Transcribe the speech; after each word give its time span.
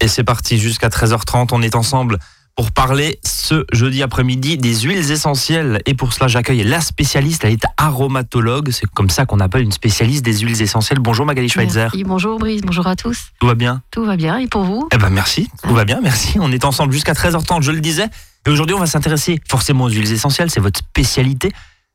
Et 0.00 0.08
c'est 0.08 0.24
parti 0.24 0.58
jusqu'à 0.58 0.88
13h30. 0.88 1.48
On 1.52 1.62
est 1.62 1.76
ensemble 1.76 2.18
pour 2.56 2.72
parler 2.72 3.18
ce 3.24 3.64
jeudi 3.72 4.02
après-midi 4.02 4.58
des 4.58 4.74
huiles 4.80 5.10
essentielles. 5.10 5.80
Et 5.86 5.94
pour 5.94 6.12
cela, 6.12 6.26
j'accueille 6.28 6.64
la 6.64 6.80
spécialiste. 6.80 7.44
Elle 7.44 7.52
est 7.52 7.64
aromatologue. 7.76 8.70
C'est 8.70 8.86
comme 8.90 9.10
ça 9.10 9.24
qu'on 9.26 9.40
appelle 9.40 9.62
une 9.62 9.72
spécialiste 9.72 10.24
des 10.24 10.38
huiles 10.38 10.60
essentielles. 10.60 10.98
Bonjour 10.98 11.24
Magali 11.26 11.48
Schweitzer. 11.48 11.80
Merci. 11.92 12.04
Bonjour 12.04 12.38
Brice, 12.38 12.62
bonjour 12.62 12.86
à 12.86 12.96
tous. 12.96 13.26
Tout 13.40 13.46
va 13.46 13.54
bien? 13.54 13.82
Tout 13.90 14.04
va 14.04 14.16
bien 14.16 14.38
et 14.38 14.46
pour 14.48 14.64
vous? 14.64 14.88
Eh 14.92 14.98
ben 14.98 15.10
merci. 15.10 15.48
Tout 15.62 15.74
va 15.74 15.84
bien, 15.84 16.00
merci. 16.02 16.38
On 16.40 16.50
est 16.52 16.64
ensemble 16.64 16.92
jusqu'à 16.92 17.12
13h30, 17.12 17.62
je 17.62 17.70
le 17.72 17.80
disais. 17.80 18.06
Et 18.46 18.50
aujourd'hui, 18.50 18.74
on 18.74 18.80
va 18.80 18.86
s'intéresser 18.86 19.40
forcément 19.48 19.84
aux 19.84 19.90
huiles 19.90 20.10
essentielles. 20.12 20.50
C'est 20.50 20.60
votre 20.60 20.78
spécialité. 20.80 21.52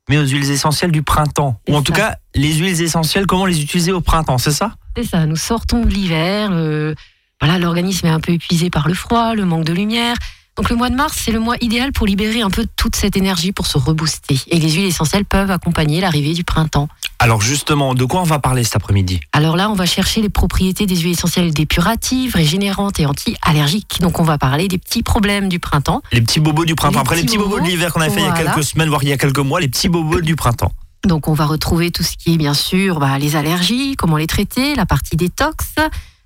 Mais 0.08 0.18
aux 0.18 0.24
huiles 0.26 0.48
essentielles 0.52 0.92
du 0.92 1.02
printemps. 1.02 1.60
Ou 1.68 1.74
en 1.76 1.82
tout 1.82 1.92
cas, 1.92 2.14
les 2.36 2.54
huiles 2.54 2.80
essentielles, 2.80 3.26
comment 3.26 3.44
les 3.44 3.60
utiliser 3.60 3.90
au 3.90 4.00
printemps, 4.00 4.38
c'est 4.38 4.52
ça? 4.52 4.70
C'est 4.96 5.02
ça, 5.02 5.26
nous 5.26 5.34
sortons 5.36 5.82
de 5.84 5.90
l'hiver. 5.90 6.50
le- 6.52 6.94
Voilà, 7.40 7.58
l'organisme 7.58 8.06
est 8.06 8.10
un 8.10 8.20
peu 8.20 8.32
épuisé 8.32 8.70
par 8.70 8.88
le 8.88 8.94
froid, 8.94 9.34
le 9.34 9.44
manque 9.44 9.64
de 9.64 9.72
lumière. 9.72 10.16
Donc 10.56 10.70
le 10.70 10.76
mois 10.76 10.88
de 10.88 10.94
mars, 10.94 11.20
c'est 11.22 11.32
le 11.32 11.38
mois 11.38 11.56
idéal 11.60 11.92
pour 11.92 12.06
libérer 12.06 12.40
un 12.40 12.48
peu 12.48 12.66
toute 12.76 12.96
cette 12.96 13.14
énergie 13.14 13.52
pour 13.52 13.66
se 13.66 13.76
rebooster. 13.76 14.40
Et 14.48 14.58
les 14.58 14.70
huiles 14.72 14.86
essentielles 14.86 15.26
peuvent 15.26 15.50
accompagner 15.50 16.00
l'arrivée 16.00 16.32
du 16.32 16.44
printemps. 16.44 16.88
Alors 17.18 17.42
justement, 17.42 17.94
de 17.94 18.04
quoi 18.06 18.22
on 18.22 18.24
va 18.24 18.38
parler 18.38 18.64
cet 18.64 18.76
après-midi? 18.76 19.20
Alors 19.34 19.56
là, 19.56 19.68
on 19.68 19.74
va 19.74 19.84
chercher 19.84 20.22
les 20.22 20.30
propriétés 20.30 20.86
des 20.86 20.96
huiles 20.96 21.12
essentielles 21.12 21.52
dépuratives, 21.52 22.34
régénérantes 22.34 22.98
et 23.00 23.04
anti-allergiques. 23.04 23.98
Donc 24.00 24.18
on 24.18 24.24
va 24.24 24.38
parler 24.38 24.66
des 24.66 24.78
petits 24.78 25.02
problèmes 25.02 25.50
du 25.50 25.58
printemps. 25.58 26.00
Les 26.12 26.22
petits 26.22 26.40
bobos 26.40 26.64
du 26.64 26.74
printemps. 26.74 27.00
Les 27.00 27.00
Après 27.00 27.16
les 27.16 27.22
petits 27.22 27.36
petits 27.36 27.44
bobos 27.44 27.60
de 27.60 27.66
l'hiver 27.66 27.92
qu'on 27.92 28.00
a 28.00 28.08
fait 28.08 28.20
il 28.20 28.26
y 28.26 28.28
a 28.28 28.32
quelques 28.32 28.64
semaines, 28.64 28.88
voire 28.88 29.02
il 29.02 29.10
y 29.10 29.12
a 29.12 29.18
quelques 29.18 29.38
mois, 29.40 29.60
les 29.60 29.68
petits 29.68 29.90
bobos 29.90 30.22
du 30.22 30.36
printemps. 30.36 30.72
Donc 31.04 31.28
on 31.28 31.34
va 31.34 31.44
retrouver 31.44 31.90
tout 31.90 32.02
ce 32.02 32.16
qui 32.16 32.32
est 32.32 32.38
bien 32.38 32.54
sûr 32.54 32.98
bah, 32.98 33.18
les 33.18 33.36
allergies, 33.36 33.94
comment 33.96 34.16
les 34.16 34.26
traiter, 34.26 34.74
la 34.74 34.86
partie 34.86 35.16
détox, 35.16 35.74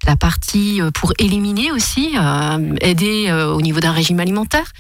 la 0.06 0.16
partie 0.16 0.80
euh, 0.80 0.90
pour 0.90 1.12
éliminer 1.18 1.72
aussi, 1.72 2.14
euh, 2.18 2.74
aider 2.80 3.26
euh, 3.28 3.52
au 3.52 3.60
niveau 3.62 3.80
d'un 3.80 3.92
régime 3.92 4.20
alimentaire. 4.20 4.72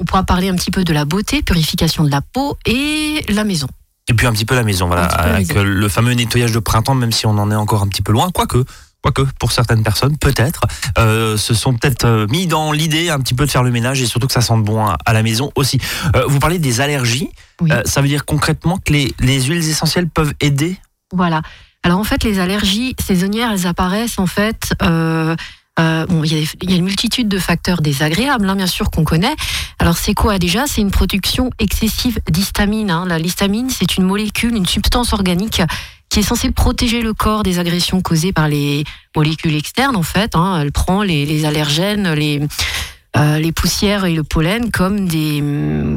On 0.00 0.04
pourra 0.04 0.24
parler 0.24 0.48
un 0.48 0.54
petit 0.56 0.70
peu 0.70 0.84
de 0.84 0.92
la 0.92 1.04
beauté, 1.04 1.42
purification 1.42 2.04
de 2.04 2.10
la 2.10 2.20
peau 2.20 2.58
et 2.66 3.24
la 3.28 3.44
maison. 3.44 3.68
Et 4.08 4.14
puis 4.14 4.26
un 4.26 4.32
petit 4.32 4.44
peu 4.44 4.54
la 4.54 4.62
maison, 4.62 4.86
voilà, 4.86 5.04
avec 5.06 5.48
maison. 5.48 5.64
le 5.64 5.88
fameux 5.88 6.12
nettoyage 6.12 6.52
de 6.52 6.58
printemps, 6.58 6.94
même 6.94 7.12
si 7.12 7.26
on 7.26 7.30
en 7.38 7.50
est 7.50 7.56
encore 7.56 7.82
un 7.82 7.88
petit 7.88 8.02
peu 8.02 8.12
loin, 8.12 8.30
quoique. 8.30 8.64
Quoique, 9.02 9.22
pour 9.38 9.52
certaines 9.52 9.82
personnes, 9.82 10.16
peut-être, 10.16 10.62
euh, 10.98 11.36
se 11.36 11.54
sont 11.54 11.74
peut-être 11.74 12.26
mis 12.28 12.46
dans 12.46 12.72
l'idée 12.72 13.08
un 13.10 13.20
petit 13.20 13.34
peu 13.34 13.46
de 13.46 13.50
faire 13.50 13.62
le 13.62 13.70
ménage 13.70 14.00
et 14.00 14.06
surtout 14.06 14.26
que 14.26 14.32
ça 14.32 14.40
sente 14.40 14.64
bon 14.64 14.84
à, 14.84 14.96
à 15.04 15.12
la 15.12 15.22
maison 15.22 15.50
aussi. 15.54 15.78
Euh, 16.14 16.24
vous 16.26 16.40
parlez 16.40 16.58
des 16.58 16.80
allergies, 16.80 17.30
Oui. 17.60 17.70
Euh, 17.72 17.82
ça 17.84 18.00
veut 18.00 18.08
dire 18.08 18.24
concrètement 18.24 18.78
que 18.78 18.92
les, 18.92 19.14
les 19.20 19.42
huiles 19.42 19.68
essentielles 19.68 20.08
peuvent 20.08 20.34
aider 20.40 20.76
Voilà. 21.12 21.42
Alors 21.86 22.00
en 22.00 22.04
fait, 22.04 22.24
les 22.24 22.40
allergies 22.40 22.96
saisonnières, 22.98 23.52
elles 23.52 23.68
apparaissent 23.68 24.18
en 24.18 24.26
fait. 24.26 24.74
euh, 24.82 25.36
euh, 25.78 26.04
bon, 26.06 26.24
il 26.24 26.32
y, 26.32 26.72
a, 26.72 26.76
une 26.76 26.82
multitude 26.82 27.28
de 27.28 27.38
facteurs 27.38 27.80
désagréables, 27.80 28.50
hein, 28.50 28.56
bien 28.56 28.66
sûr, 28.66 28.90
qu'on 28.90 29.04
connaît. 29.04 29.36
Alors 29.78 29.96
c'est 29.96 30.12
quoi 30.12 30.40
déjà? 30.40 30.64
C'est 30.66 30.80
une 30.80 30.90
production 30.90 31.50
excessive 31.60 32.18
d'histamine. 32.28 32.90
hein. 32.90 33.06
L'histamine, 33.18 33.70
c'est 33.70 33.98
une 33.98 34.02
molécule, 34.02 34.56
une 34.56 34.66
substance 34.66 35.12
organique 35.12 35.62
qui 36.08 36.18
est 36.18 36.24
censée 36.24 36.50
protéger 36.50 37.02
le 37.02 37.14
corps 37.14 37.44
des 37.44 37.60
agressions 37.60 38.00
causées 38.00 38.32
par 38.32 38.48
les 38.48 38.82
molécules 39.14 39.54
externes. 39.54 39.94
En 39.94 40.02
fait, 40.02 40.34
hein. 40.34 40.58
elle 40.60 40.72
prend 40.72 41.04
les, 41.04 41.44
allergènes, 41.44 42.14
les 42.14 42.42
euh, 43.16 43.38
les 43.38 43.52
poussières 43.52 44.06
et 44.06 44.12
le 44.12 44.24
pollen 44.24 44.72
comme 44.72 45.06
des 45.06 45.38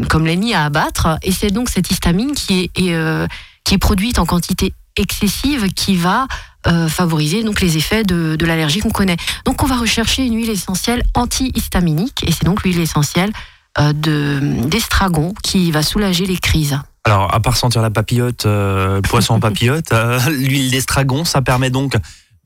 comme 0.07 0.27
l'ennemi 0.27 0.53
à 0.53 0.65
abattre. 0.65 1.17
Et 1.23 1.31
c'est 1.31 1.49
donc 1.49 1.67
cette 1.67 1.89
histamine 1.89 2.33
qui 2.33 2.69
est, 2.75 3.07
qui 3.63 3.73
est 3.73 3.79
produite 3.79 4.19
en 4.19 4.27
quantité 4.27 4.71
excessive 4.99 5.71
qui 5.73 5.95
va 5.95 6.27
euh, 6.67 6.87
favoriser 6.87 7.43
donc 7.43 7.61
les 7.61 7.77
effets 7.77 8.03
de, 8.03 8.35
de 8.35 8.45
l'allergie 8.45 8.79
qu'on 8.79 8.91
connaît. 8.91 9.17
Donc 9.45 9.63
on 9.63 9.65
va 9.65 9.77
rechercher 9.77 10.25
une 10.25 10.35
huile 10.35 10.49
essentielle 10.49 11.03
antihistaminique 11.15 12.23
et 12.27 12.31
c'est 12.31 12.45
donc 12.45 12.63
l'huile 12.63 12.79
essentielle 12.79 13.31
euh, 13.79 13.93
de 13.93 14.39
d'estragon 14.67 15.33
qui 15.41 15.71
va 15.71 15.83
soulager 15.83 16.25
les 16.25 16.37
crises. 16.37 16.79
Alors, 17.05 17.33
à 17.33 17.39
part 17.39 17.55
sentir 17.57 17.81
la 17.81 17.89
papillote, 17.89 18.45
euh, 18.45 18.97
le 18.97 19.01
poisson 19.01 19.35
en 19.35 19.39
papillote, 19.39 19.91
l'huile 20.29 20.69
d'estragon, 20.69 21.23
ça 21.23 21.41
permet 21.41 21.69
donc 21.69 21.95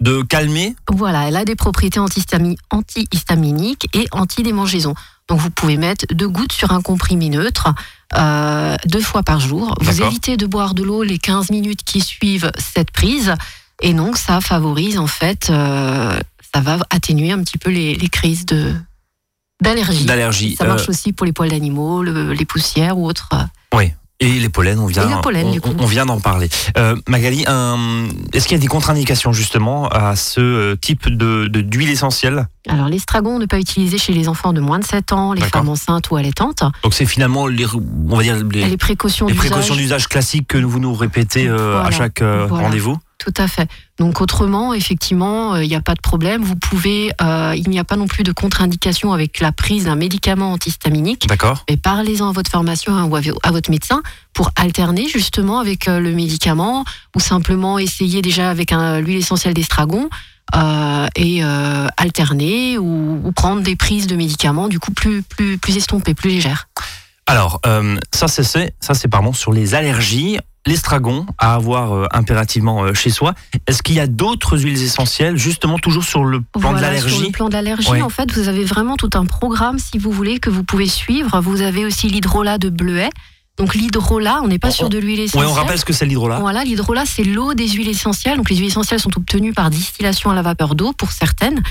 de 0.01 0.21
calmer. 0.21 0.75
Voilà, 0.91 1.27
elle 1.27 1.35
a 1.35 1.45
des 1.45 1.55
propriétés 1.55 1.99
antihistami- 1.99 2.57
antihistaminiques 2.69 3.87
et 3.93 4.05
anti-démangeaison. 4.11 4.93
Donc 5.27 5.39
vous 5.39 5.49
pouvez 5.49 5.77
mettre 5.77 6.05
deux 6.13 6.27
gouttes 6.27 6.51
sur 6.51 6.71
un 6.71 6.81
comprimé 6.81 7.29
neutre 7.29 7.73
euh, 8.17 8.75
deux 8.85 9.01
fois 9.01 9.23
par 9.23 9.39
jour. 9.39 9.75
Vous 9.81 10.01
évitez 10.07 10.37
de 10.37 10.45
boire 10.45 10.73
de 10.73 10.83
l'eau 10.83 11.03
les 11.03 11.17
15 11.19 11.49
minutes 11.51 11.83
qui 11.83 12.01
suivent 12.01 12.51
cette 12.57 12.91
prise. 12.91 13.33
Et 13.81 13.93
donc 13.93 14.17
ça 14.17 14.39
favorise 14.41 14.97
en 14.97 15.07
fait, 15.07 15.49
euh, 15.49 16.17
ça 16.53 16.61
va 16.61 16.77
atténuer 16.89 17.31
un 17.31 17.39
petit 17.43 17.57
peu 17.57 17.69
les, 17.71 17.95
les 17.95 18.07
crises 18.09 18.45
de 18.45 18.73
d'allergie. 19.61 20.05
d'allergie. 20.05 20.55
Ça 20.57 20.65
marche 20.65 20.83
Euh, 20.83 20.91
aussi 20.91 21.13
pour 21.13 21.25
les 21.25 21.31
poils 21.33 21.49
d'animaux, 21.49 22.03
le- 22.03 22.33
les 22.33 22.45
poussières 22.45 22.97
ou 22.97 23.07
autres. 23.07 23.29
Et 24.23 24.39
les 24.39 24.49
pollens, 24.49 24.79
on 24.79 24.85
vient, 24.85 25.19
pollen, 25.21 25.47
on, 25.79 25.85
vient 25.85 26.05
d'en 26.05 26.19
parler. 26.19 26.49
Euh, 26.77 26.95
Magali, 27.07 27.43
un- 27.47 28.07
est-ce 28.33 28.47
qu'il 28.47 28.55
y 28.55 28.59
a 28.59 28.61
des 28.61 28.67
contre-indications 28.67 29.33
justement 29.33 29.87
à 29.89 30.15
ce 30.15 30.39
euh, 30.39 30.75
type 30.75 31.09
de 31.09 31.47
d'huile 31.47 31.89
essentielle 31.89 32.47
Alors 32.69 32.87
l'estragon 32.87 33.37
ne 33.39 33.45
pas 33.45 33.59
utiliser 33.59 33.97
chez 33.97 34.13
les 34.13 34.29
enfants 34.29 34.53
de 34.53 34.61
moins 34.61 34.79
de 34.79 34.85
7 34.85 35.11
ans, 35.11 35.33
les 35.33 35.41
femmes 35.41 35.69
enceintes 35.69 36.09
ou 36.11 36.15
allaitantes. 36.15 36.63
Donc 36.83 36.93
c'est 36.93 37.05
finalement 37.05 37.47
les, 37.47 37.65
on 37.75 38.15
va 38.15 38.23
dire 38.23 38.37
les, 38.51 38.65
Les 38.65 38.77
précautions 38.77 39.27
d'usage. 39.27 40.07
classiques 40.07 40.47
que 40.47 40.57
vous 40.57 40.79
nous 40.79 40.93
répétez 40.93 41.47
euh, 41.47 41.81
à 41.83 41.91
chaque 41.91 42.21
euh, 42.21 42.45
Voilà. 42.47 42.65
rendez-vous. 42.67 42.97
Tout 43.25 43.33
à 43.41 43.47
fait. 43.47 43.69
Donc 43.99 44.19
autrement, 44.19 44.73
effectivement, 44.73 45.53
euh, 45.53 45.63
il 45.63 45.69
n'y 45.69 45.75
a 45.75 45.81
pas 45.81 45.93
de 45.93 46.01
problème. 46.01 46.43
Vous 46.43 46.57
pouvez, 46.57 47.13
euh, 47.21 47.53
il 47.55 47.69
n'y 47.69 47.79
a 47.79 47.85
pas 47.85 47.95
non 47.95 48.07
plus 48.07 48.23
de 48.23 48.33
contre-indication 48.33 49.13
avec 49.13 49.39
la 49.39 49.53
prise 49.53 49.85
d'un 49.85 49.95
médicament 49.95 50.51
antihistaminique. 50.51 51.25
D'accord. 51.27 51.63
Mais 51.69 51.77
parlez-en 51.77 52.27
à 52.29 52.31
votre 52.33 52.51
pharmacien 52.51 52.93
hein, 52.97 53.05
ou 53.05 53.15
à 53.15 53.21
vo- 53.21 53.39
à 53.43 53.51
votre 53.51 53.71
médecin 53.71 54.01
pour 54.33 54.51
alterner 54.57 55.07
justement 55.07 55.59
avec 55.59 55.87
euh, 55.87 55.99
le 56.01 56.11
médicament 56.11 56.83
ou 57.15 57.21
simplement 57.21 57.79
essayer 57.79 58.21
déjà 58.21 58.49
avec 58.49 58.71
l'huile 58.71 59.17
essentielle 59.19 59.53
d'estragon 59.53 60.09
euh, 60.55 61.07
et 61.15 61.41
alterner 61.95 62.77
ou, 62.77 63.21
ou 63.23 63.31
prendre 63.31 63.61
des 63.61 63.75
prises 63.77 64.07
de 64.07 64.15
médicaments 64.17 64.67
du 64.67 64.79
coup 64.79 64.91
plus 64.91 65.23
plus 65.23 65.57
plus 65.57 65.77
estompées, 65.77 66.13
plus 66.13 66.29
légères. 66.31 66.67
Alors 67.25 67.61
ça 68.13 68.27
c'est 68.27 68.43
c'est- 68.43 68.73
ça 68.81 68.93
c'est 68.93 69.07
pardon 69.07 69.31
sur 69.31 69.53
les 69.53 69.75
allergies. 69.75 70.39
L'estragon 70.65 71.25
à 71.37 71.55
avoir 71.55 71.91
euh, 71.93 72.05
impérativement 72.11 72.83
euh, 72.83 72.93
chez 72.93 73.09
soi. 73.09 73.33
Est-ce 73.67 73.83
qu'il 73.83 73.95
y 73.95 73.99
a 73.99 74.07
d'autres 74.07 74.57
huiles 74.57 74.81
essentielles, 74.81 75.35
justement 75.37 75.77
toujours 75.77 76.05
sur 76.05 76.23
le 76.23 76.39
plan 76.39 76.71
de 76.73 76.77
Voilà, 76.77 76.77
Sur 76.97 77.07
l'allergie 77.09 77.25
le 77.25 77.31
plan 77.31 77.47
de 77.49 77.53
l'allergie, 77.53 77.89
Oui. 77.91 78.01
en 78.01 78.07
fait, 78.09 78.31
vous 78.31 78.47
avez 78.47 78.63
vraiment 78.63 78.95
tout 78.95 79.09
un 79.15 79.25
programme, 79.25 79.77
si 79.77 79.97
vous 79.97 80.11
voulez, 80.11 80.39
que 80.39 80.49
vous 80.49 80.63
pouvez 80.63 80.87
suivre. 80.87 81.41
Vous 81.41 81.61
avez 81.61 81.83
aussi 81.85 82.07
l'hydrolat 82.07 82.57
de 82.57 82.69
bleuet. 82.69 83.09
Donc 83.57 83.75
l'hydrolat, 83.75 84.39
on 84.41 84.47
n'est 84.47 84.57
pas 84.57 84.69
On- 84.69 84.71
sur 84.71 84.89
de 84.89 84.97
l'huile 84.97 85.19
Oui, 85.19 85.25
essentielle. 85.25 85.49
on 85.51 85.53
rappelle 85.53 85.77
ce 85.77 85.85
que 85.85 85.93
c'est 85.93 86.05
l'hydrolat. 86.05 86.39
Voilà, 86.39 86.63
l'hydrolat, 86.63 87.03
c'est 87.05 87.23
l'eau 87.25 87.53
des 87.53 87.67
huiles 87.67 87.89
essentielles. 87.89 88.37
Donc 88.37 88.49
les 88.49 88.55
huiles 88.55 88.67
essentielles 88.69 88.99
sont 89.01 89.15
obtenues 89.17 89.53
par 89.53 89.69
distillation 89.69 90.31
à 90.31 90.33
la 90.33 90.41
vapeur 90.41 90.75
d'eau 90.75 90.93
pour 90.93 91.11
certaines. 91.11 91.61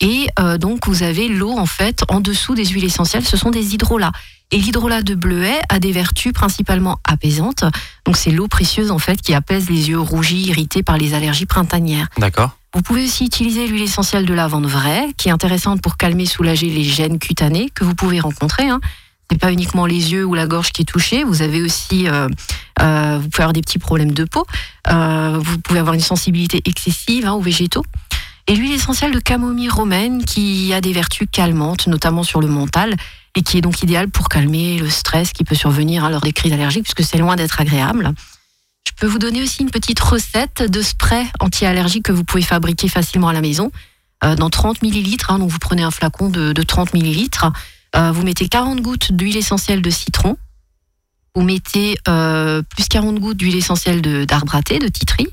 Et 0.00 0.26
euh, 0.40 0.58
donc 0.58 0.86
vous 0.88 1.02
avez 1.02 1.28
l'eau 1.28 1.52
en 1.52 1.66
fait 1.66 2.02
en 2.08 2.20
dessous 2.20 2.54
des 2.54 2.64
huiles 2.64 2.84
essentielles, 2.84 3.24
ce 3.26 3.36
sont 3.36 3.50
des 3.50 3.74
hydrolats. 3.74 4.12
Et 4.50 4.58
l'hydrolat 4.58 5.02
de 5.02 5.14
bleuet 5.14 5.60
a 5.68 5.78
des 5.78 5.92
vertus 5.92 6.32
principalement 6.32 6.98
apaisantes. 7.04 7.64
Donc 8.06 8.16
c'est 8.16 8.30
l'eau 8.30 8.48
précieuse 8.48 8.90
en 8.90 8.98
fait 8.98 9.20
qui 9.20 9.34
apaise 9.34 9.68
les 9.68 9.90
yeux 9.90 10.00
rougis, 10.00 10.42
irrités 10.46 10.82
par 10.82 10.96
les 10.96 11.12
allergies 11.14 11.46
printanières. 11.46 12.08
D'accord. 12.18 12.56
Vous 12.74 12.82
pouvez 12.82 13.04
aussi 13.04 13.24
utiliser 13.24 13.66
l'huile 13.66 13.82
essentielle 13.82 14.26
de 14.26 14.34
lavande 14.34 14.66
vraie, 14.66 15.08
qui 15.16 15.28
est 15.28 15.32
intéressante 15.32 15.82
pour 15.82 15.96
calmer, 15.96 16.26
soulager 16.26 16.68
les 16.68 16.84
gènes 16.84 17.18
cutanés 17.18 17.70
que 17.74 17.84
vous 17.84 17.94
pouvez 17.94 18.20
rencontrer. 18.20 18.68
Hein. 18.68 18.80
C'est 19.30 19.38
pas 19.38 19.52
uniquement 19.52 19.84
les 19.84 20.12
yeux 20.12 20.24
ou 20.24 20.34
la 20.34 20.46
gorge 20.46 20.72
qui 20.72 20.82
est 20.82 20.86
touchée. 20.86 21.24
Vous 21.24 21.42
avez 21.42 21.60
aussi, 21.62 22.08
euh, 22.08 22.28
euh, 22.80 23.18
vous 23.20 23.28
pouvez 23.28 23.42
avoir 23.42 23.52
des 23.52 23.60
petits 23.60 23.78
problèmes 23.78 24.12
de 24.12 24.24
peau. 24.24 24.46
Euh, 24.90 25.38
vous 25.38 25.58
pouvez 25.58 25.80
avoir 25.80 25.94
une 25.94 26.00
sensibilité 26.00 26.62
excessive 26.64 27.26
hein, 27.26 27.32
aux 27.32 27.40
végétaux. 27.40 27.84
Et 28.48 28.56
l'huile 28.56 28.72
essentielle 28.72 29.12
de 29.12 29.20
camomille 29.20 29.68
romaine, 29.68 30.24
qui 30.24 30.72
a 30.72 30.80
des 30.80 30.94
vertus 30.94 31.28
calmantes, 31.30 31.86
notamment 31.86 32.22
sur 32.22 32.40
le 32.40 32.48
mental, 32.48 32.96
et 33.36 33.42
qui 33.42 33.58
est 33.58 33.60
donc 33.60 33.82
idéale 33.82 34.08
pour 34.08 34.30
calmer 34.30 34.78
le 34.78 34.88
stress 34.88 35.32
qui 35.32 35.44
peut 35.44 35.54
survenir 35.54 36.08
lors 36.08 36.22
des 36.22 36.32
crises 36.32 36.54
allergiques, 36.54 36.84
puisque 36.84 37.04
c'est 37.08 37.18
loin 37.18 37.36
d'être 37.36 37.60
agréable. 37.60 38.12
Je 38.86 38.92
peux 38.96 39.06
vous 39.06 39.18
donner 39.18 39.42
aussi 39.42 39.62
une 39.62 39.70
petite 39.70 40.00
recette 40.00 40.62
de 40.62 40.80
spray 40.80 41.26
anti-allergique 41.40 42.06
que 42.06 42.12
vous 42.12 42.24
pouvez 42.24 42.42
fabriquer 42.42 42.88
facilement 42.88 43.28
à 43.28 43.34
la 43.34 43.42
maison. 43.42 43.70
Euh, 44.24 44.34
dans 44.34 44.48
30 44.48 44.80
millilitres, 44.80 45.30
hein, 45.30 45.38
donc 45.38 45.50
vous 45.50 45.58
prenez 45.58 45.82
un 45.82 45.90
flacon 45.90 46.30
de, 46.30 46.52
de 46.52 46.62
30 46.62 46.94
millilitres, 46.94 47.52
euh, 47.96 48.10
vous 48.10 48.24
mettez 48.24 48.48
40 48.48 48.80
gouttes 48.80 49.12
d'huile 49.12 49.36
essentielle 49.36 49.82
de 49.82 49.90
citron, 49.90 50.38
vous 51.36 51.42
mettez 51.42 51.98
euh, 52.08 52.62
plus 52.62 52.88
40 52.88 53.20
gouttes 53.20 53.36
d'huile 53.36 53.56
essentielle 53.56 54.00
d'arbre 54.26 54.56
à 54.56 54.62
thé, 54.62 54.78
de 54.78 54.88
titri, 54.88 55.28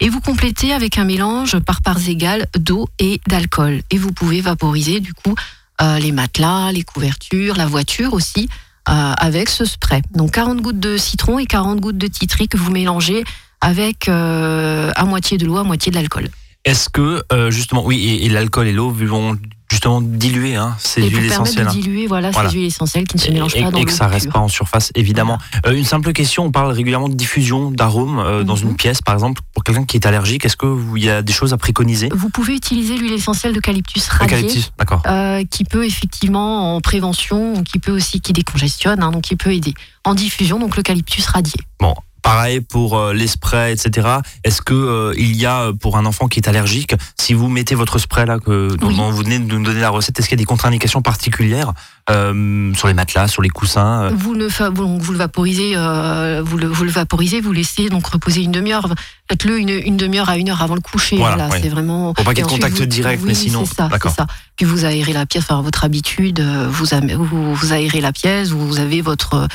et 0.00 0.08
vous 0.08 0.20
complétez 0.20 0.72
avec 0.72 0.98
un 0.98 1.04
mélange 1.04 1.58
par 1.58 1.82
parts 1.82 2.08
égales 2.08 2.46
d'eau 2.56 2.88
et 2.98 3.20
d'alcool. 3.26 3.82
Et 3.90 3.98
vous 3.98 4.12
pouvez 4.12 4.40
vaporiser 4.40 5.00
du 5.00 5.12
coup 5.12 5.34
euh, 5.80 5.98
les 5.98 6.12
matelas, 6.12 6.72
les 6.72 6.82
couvertures, 6.82 7.56
la 7.56 7.66
voiture 7.66 8.14
aussi, 8.14 8.48
euh, 8.88 8.92
avec 8.92 9.48
ce 9.48 9.64
spray. 9.64 10.02
Donc 10.14 10.32
40 10.32 10.60
gouttes 10.60 10.80
de 10.80 10.96
citron 10.96 11.38
et 11.38 11.46
40 11.46 11.80
gouttes 11.80 11.98
de 11.98 12.06
titri 12.06 12.48
que 12.48 12.56
vous 12.56 12.70
mélangez 12.70 13.24
avec 13.60 14.08
euh, 14.08 14.92
à 14.94 15.04
moitié 15.04 15.36
de 15.36 15.46
l'eau, 15.46 15.56
à 15.56 15.64
moitié 15.64 15.90
de 15.90 15.96
l'alcool. 15.96 16.28
Est-ce 16.64 16.88
que, 16.88 17.22
justement, 17.50 17.84
oui, 17.84 18.04
et, 18.04 18.26
et 18.26 18.28
l'alcool 18.28 18.66
et 18.66 18.72
l'eau 18.72 18.90
vont 18.90 19.38
justement 19.70 20.00
diluer 20.00 20.56
hein, 20.56 20.74
ces 20.78 21.00
Et 21.00 21.04
huiles 21.04 21.12
pour 21.12 21.20
permettre 21.28 21.42
essentielles. 21.42 21.64
de 21.66 21.70
hein. 21.70 21.72
diluer 21.74 22.06
voilà, 22.06 22.30
Voilà. 22.30 22.48
ces 22.48 22.56
huiles 22.56 22.66
essentielles 22.66 23.04
qui 23.06 23.16
ne 23.16 23.20
se 23.22 23.30
mélangent 23.30 23.54
et, 23.56 23.62
pas 23.62 23.70
dans 23.70 23.78
et 23.78 23.84
que 23.84 23.92
ça 23.92 24.06
reste 24.06 24.26
pure. 24.26 24.32
pas 24.34 24.38
en 24.40 24.48
surface, 24.48 24.90
évidemment. 24.94 25.38
Euh, 25.66 25.72
une 25.72 25.84
simple 25.84 26.12
question, 26.12 26.44
on 26.46 26.50
parle 26.50 26.72
régulièrement 26.72 27.08
de 27.08 27.14
diffusion 27.14 27.70
d'arômes 27.70 28.18
euh, 28.18 28.44
dans 28.44 28.56
Mhm. 28.56 28.62
une 28.70 28.76
pièce, 28.76 29.02
par 29.02 29.14
exemple, 29.14 29.42
pour 29.52 29.64
quelqu'un 29.64 29.84
qui 29.84 29.96
est 29.96 30.06
allergique. 30.06 30.44
Est-ce 30.44 30.56
qu'il 30.56 31.02
y 31.02 31.10
a 31.10 31.22
des 31.22 31.32
choses 31.32 31.52
à 31.52 31.58
préconiser? 31.58 32.08
Vous 32.14 32.30
pouvez 32.30 32.54
utiliser 32.54 32.96
l'huile 32.96 33.12
essentielle 33.12 33.52
d'eucalyptus. 33.52 34.08
Eucalyptus, 34.22 34.70
d'accord. 34.78 35.02
euh, 35.06 35.44
qui 35.50 35.64
peut 35.64 35.84
effectivement 35.84 36.74
en 36.76 36.80
prévention, 36.80 37.62
qui 37.62 37.78
peut 37.78 37.92
aussi 37.92 38.20
qui 38.20 38.32
décongestionne, 38.32 39.02
hein, 39.02 39.10
donc 39.10 39.22
qui 39.22 39.36
peut 39.36 39.52
aider. 39.52 39.74
En 40.04 40.14
diffusion, 40.14 40.58
donc 40.58 40.76
l'eucalyptus 40.76 41.26
radié. 41.26 41.54
Bon, 41.80 41.94
pareil 42.22 42.60
pour 42.60 42.98
euh, 42.98 43.12
les 43.12 43.26
sprays, 43.26 43.72
etc. 43.72 44.08
Est-ce 44.44 44.60
que 44.62 44.74
euh, 44.74 45.14
il 45.16 45.36
y 45.36 45.46
a 45.46 45.62
euh, 45.62 45.72
pour 45.72 45.96
un 45.96 46.04
enfant 46.06 46.28
qui 46.28 46.38
est 46.40 46.48
allergique, 46.48 46.94
si 47.18 47.34
vous 47.34 47.48
mettez 47.48 47.74
votre 47.74 47.98
spray 47.98 48.26
là 48.26 48.38
que 48.38 48.74
dont, 48.76 48.88
Oui. 48.88 48.96
dont 48.96 49.10
vous 49.10 49.18
venez 49.18 49.38
de 49.38 49.52
nous 49.54 49.64
donner 49.64 49.80
la 49.80 49.90
recette, 49.90 50.18
est-ce 50.18 50.28
qu'il 50.28 50.36
y 50.36 50.40
a 50.40 50.42
des 50.42 50.46
contre-indications 50.46 51.02
particulières 51.02 51.72
euh, 52.10 52.72
sur 52.74 52.88
les 52.88 52.94
matelas, 52.94 53.28
sur 53.28 53.42
les 53.42 53.48
coussins 53.50 54.08
Vous 54.10 54.34
le 54.34 54.48
fa- 54.48 54.70
vous, 54.70 54.98
vous 54.98 55.12
le 55.12 55.18
vaporisez, 55.18 55.74
vous 55.74 56.56
le 56.58 56.66
vous 56.66 56.84
le 56.84 56.90
vaporisez, 56.90 57.40
vous 57.40 57.52
laissez 57.52 57.88
donc 57.88 58.06
reposer 58.06 58.42
une 58.42 58.52
demi-heure. 58.52 58.88
Faites-le 59.30 59.58
une, 59.58 59.68
une 59.68 59.96
demi-heure 59.98 60.28
à 60.30 60.38
une 60.38 60.48
heure 60.48 60.62
avant 60.62 60.74
le 60.74 60.80
coucher. 60.80 61.16
Voilà, 61.18 61.36
Voilà, 61.36 61.52
oui. 61.54 61.60
c'est 61.62 61.68
vraiment. 61.68 62.14
Pour 62.14 62.24
pas 62.24 62.32
qu'il 62.34 62.42
y 62.44 62.46
ait 62.46 62.50
de 62.50 62.54
contact 62.54 62.78
vous- 62.78 62.86
direct, 62.86 63.20
oui, 63.22 63.28
mais 63.28 63.34
sinon- 63.34 63.64
ça, 63.66 63.88
ça. 64.16 64.26
Puis 64.56 64.64
vous 64.64 64.84
aérez 64.84 65.12
la 65.12 65.26
pièce, 65.26 65.44
enfin 65.48 65.60
votre 65.62 65.84
habitude, 65.84 66.40
vous, 66.70 66.94
am- 66.94 67.10
vous, 67.12 67.54
vous 67.54 67.72
aérez 67.72 68.00
la 68.00 68.12
pièce, 68.12 68.48
vous 68.50 68.78
avez 68.80 69.02
votre 69.02 69.46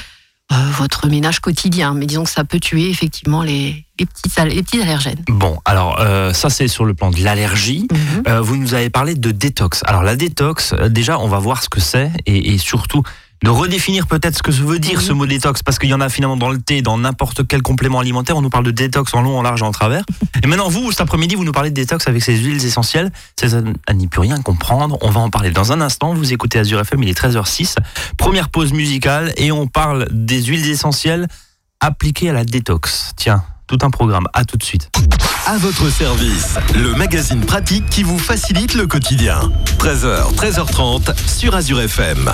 votre 0.72 1.08
ménage 1.08 1.40
quotidien. 1.40 1.94
Mais 1.94 2.06
disons 2.06 2.24
que 2.24 2.30
ça 2.30 2.44
peut 2.44 2.60
tuer 2.60 2.90
effectivement 2.90 3.44
les 3.44 3.86
les 4.00 4.06
petites 4.06 4.36
les 4.46 4.64
petits 4.64 4.82
allergènes. 4.82 5.24
Bon, 5.28 5.60
alors 5.66 6.00
euh, 6.00 6.34
ça 6.34 6.50
c'est 6.50 6.68
sur 6.68 6.86
le 6.86 6.94
plan 6.94 7.12
de 7.12 7.20
l'allergie. 7.22 7.88
Mhm. 7.92 8.24
Euh, 8.28 8.42
vous 8.42 8.58
nous 8.58 8.74
avez 8.74 8.90
parlé 8.90 9.16
de 9.16 9.32
détox. 9.32 9.82
Alors 9.86 10.04
la 10.04 10.16
détox, 10.16 10.74
euh, 10.74 10.90
déjà 10.90 11.20
on 11.20 11.28
va 11.28 11.40
voir 11.40 11.62
ce 11.62 11.70
que 11.70 11.80
c'est 11.80 12.12
et, 12.26 12.54
et 12.54 12.58
surtout 12.58 13.04
de 13.44 13.50
redéfinir 13.50 14.08
peut-être 14.08 14.38
ce 14.38 14.42
que 14.42 14.52
veut 14.52 14.80
dire 14.80 15.00
Oui. 15.00 15.06
ce 15.06 15.12
mot 15.12 15.26
détox 15.26 15.62
parce 15.64 15.78
qu'il 15.78 15.90
y 15.90 15.94
en 15.94 16.00
a 16.02 16.08
finalement 16.10 16.38
dans 16.38 16.50
le 16.50 16.60
thé, 16.60 16.82
dans 16.82 16.98
n'importe 16.98 17.46
quel 17.46 17.62
complément 17.62 18.00
alimentaire. 18.00 18.38
On 18.38 18.42
nous 18.42 18.50
parle 18.50 18.64
de 18.64 18.72
détox 18.72 19.14
en 19.14 19.22
long, 19.22 19.38
en 19.38 19.42
large 19.42 19.62
et 19.62 19.66
en 19.66 19.72
travers. 19.72 20.04
Et 20.44 20.48
maintenant 20.48 20.70
vous, 20.70 20.92
cet 20.92 21.02
après-midi, 21.02 21.36
vous 21.36 21.44
nous 21.44 21.52
parlez 21.52 21.70
de 21.70 21.76
détox 21.76 22.08
avec 22.08 22.24
ces 22.24 22.36
huiles 22.38 22.66
essentielles. 22.66 23.12
C'est 23.40 23.50
ça 23.50 23.62
à 23.88 23.94
n'y 23.94 24.08
plus 24.08 24.22
rien 24.22 24.42
comprendre. 24.42 24.98
On 25.02 25.10
va 25.10 25.20
en 25.20 25.30
parler 25.30 25.52
dans 25.52 25.72
un 25.74 25.82
instant. 25.82 26.14
Vous 26.14 26.34
écoutez 26.34 26.58
Azure 26.60 26.80
FM, 26.80 27.04
il 27.04 27.10
est 27.10 27.18
13h06. 27.20 27.76
Première 28.18 28.50
pause 28.50 28.74
musicale 28.74 29.34
et 29.38 29.52
on 29.52 29.68
parle 29.68 30.08
des 30.12 30.42
huiles 30.44 30.70
essentielles 30.70 31.28
appliquées 31.82 32.30
à 32.30 32.34
la 32.34 32.46
détox. 32.46 33.12
Tiens, 33.18 33.44
tout 33.68 33.78
un 33.82 33.90
programme. 33.90 34.28
À 34.34 34.46
tout 34.46 34.58
de 34.58 34.64
suite. 34.64 34.90
À 35.48 35.58
votre 35.58 35.90
service, 35.90 36.56
le 36.74 36.94
magazine 36.96 37.42
pratique 37.42 37.86
qui 37.90 38.04
vous 38.04 38.18
facilite 38.20 38.74
le 38.76 38.88
quotidien. 38.88 39.52
13h, 39.80 40.34
13h30 40.36 41.14
sur 41.28 41.54
Azure 41.56 41.82
FM. 41.82 42.34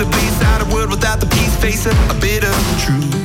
the 0.00 0.10
peace 0.16 0.42
out 0.44 0.62
of 0.62 0.72
world 0.72 0.88
without 0.88 1.20
the 1.20 1.26
peace 1.26 1.54
facing 1.56 1.92
a 2.08 2.14
bitter 2.14 2.50
truth. 2.78 3.19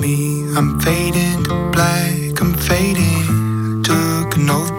Me. 0.00 0.44
I'm 0.56 0.78
fading 0.80 1.44
to 1.44 1.70
black, 1.72 2.40
I'm 2.40 2.54
fading. 2.54 3.82
Took 3.82 4.36
an 4.36 4.50
oath 4.50 4.78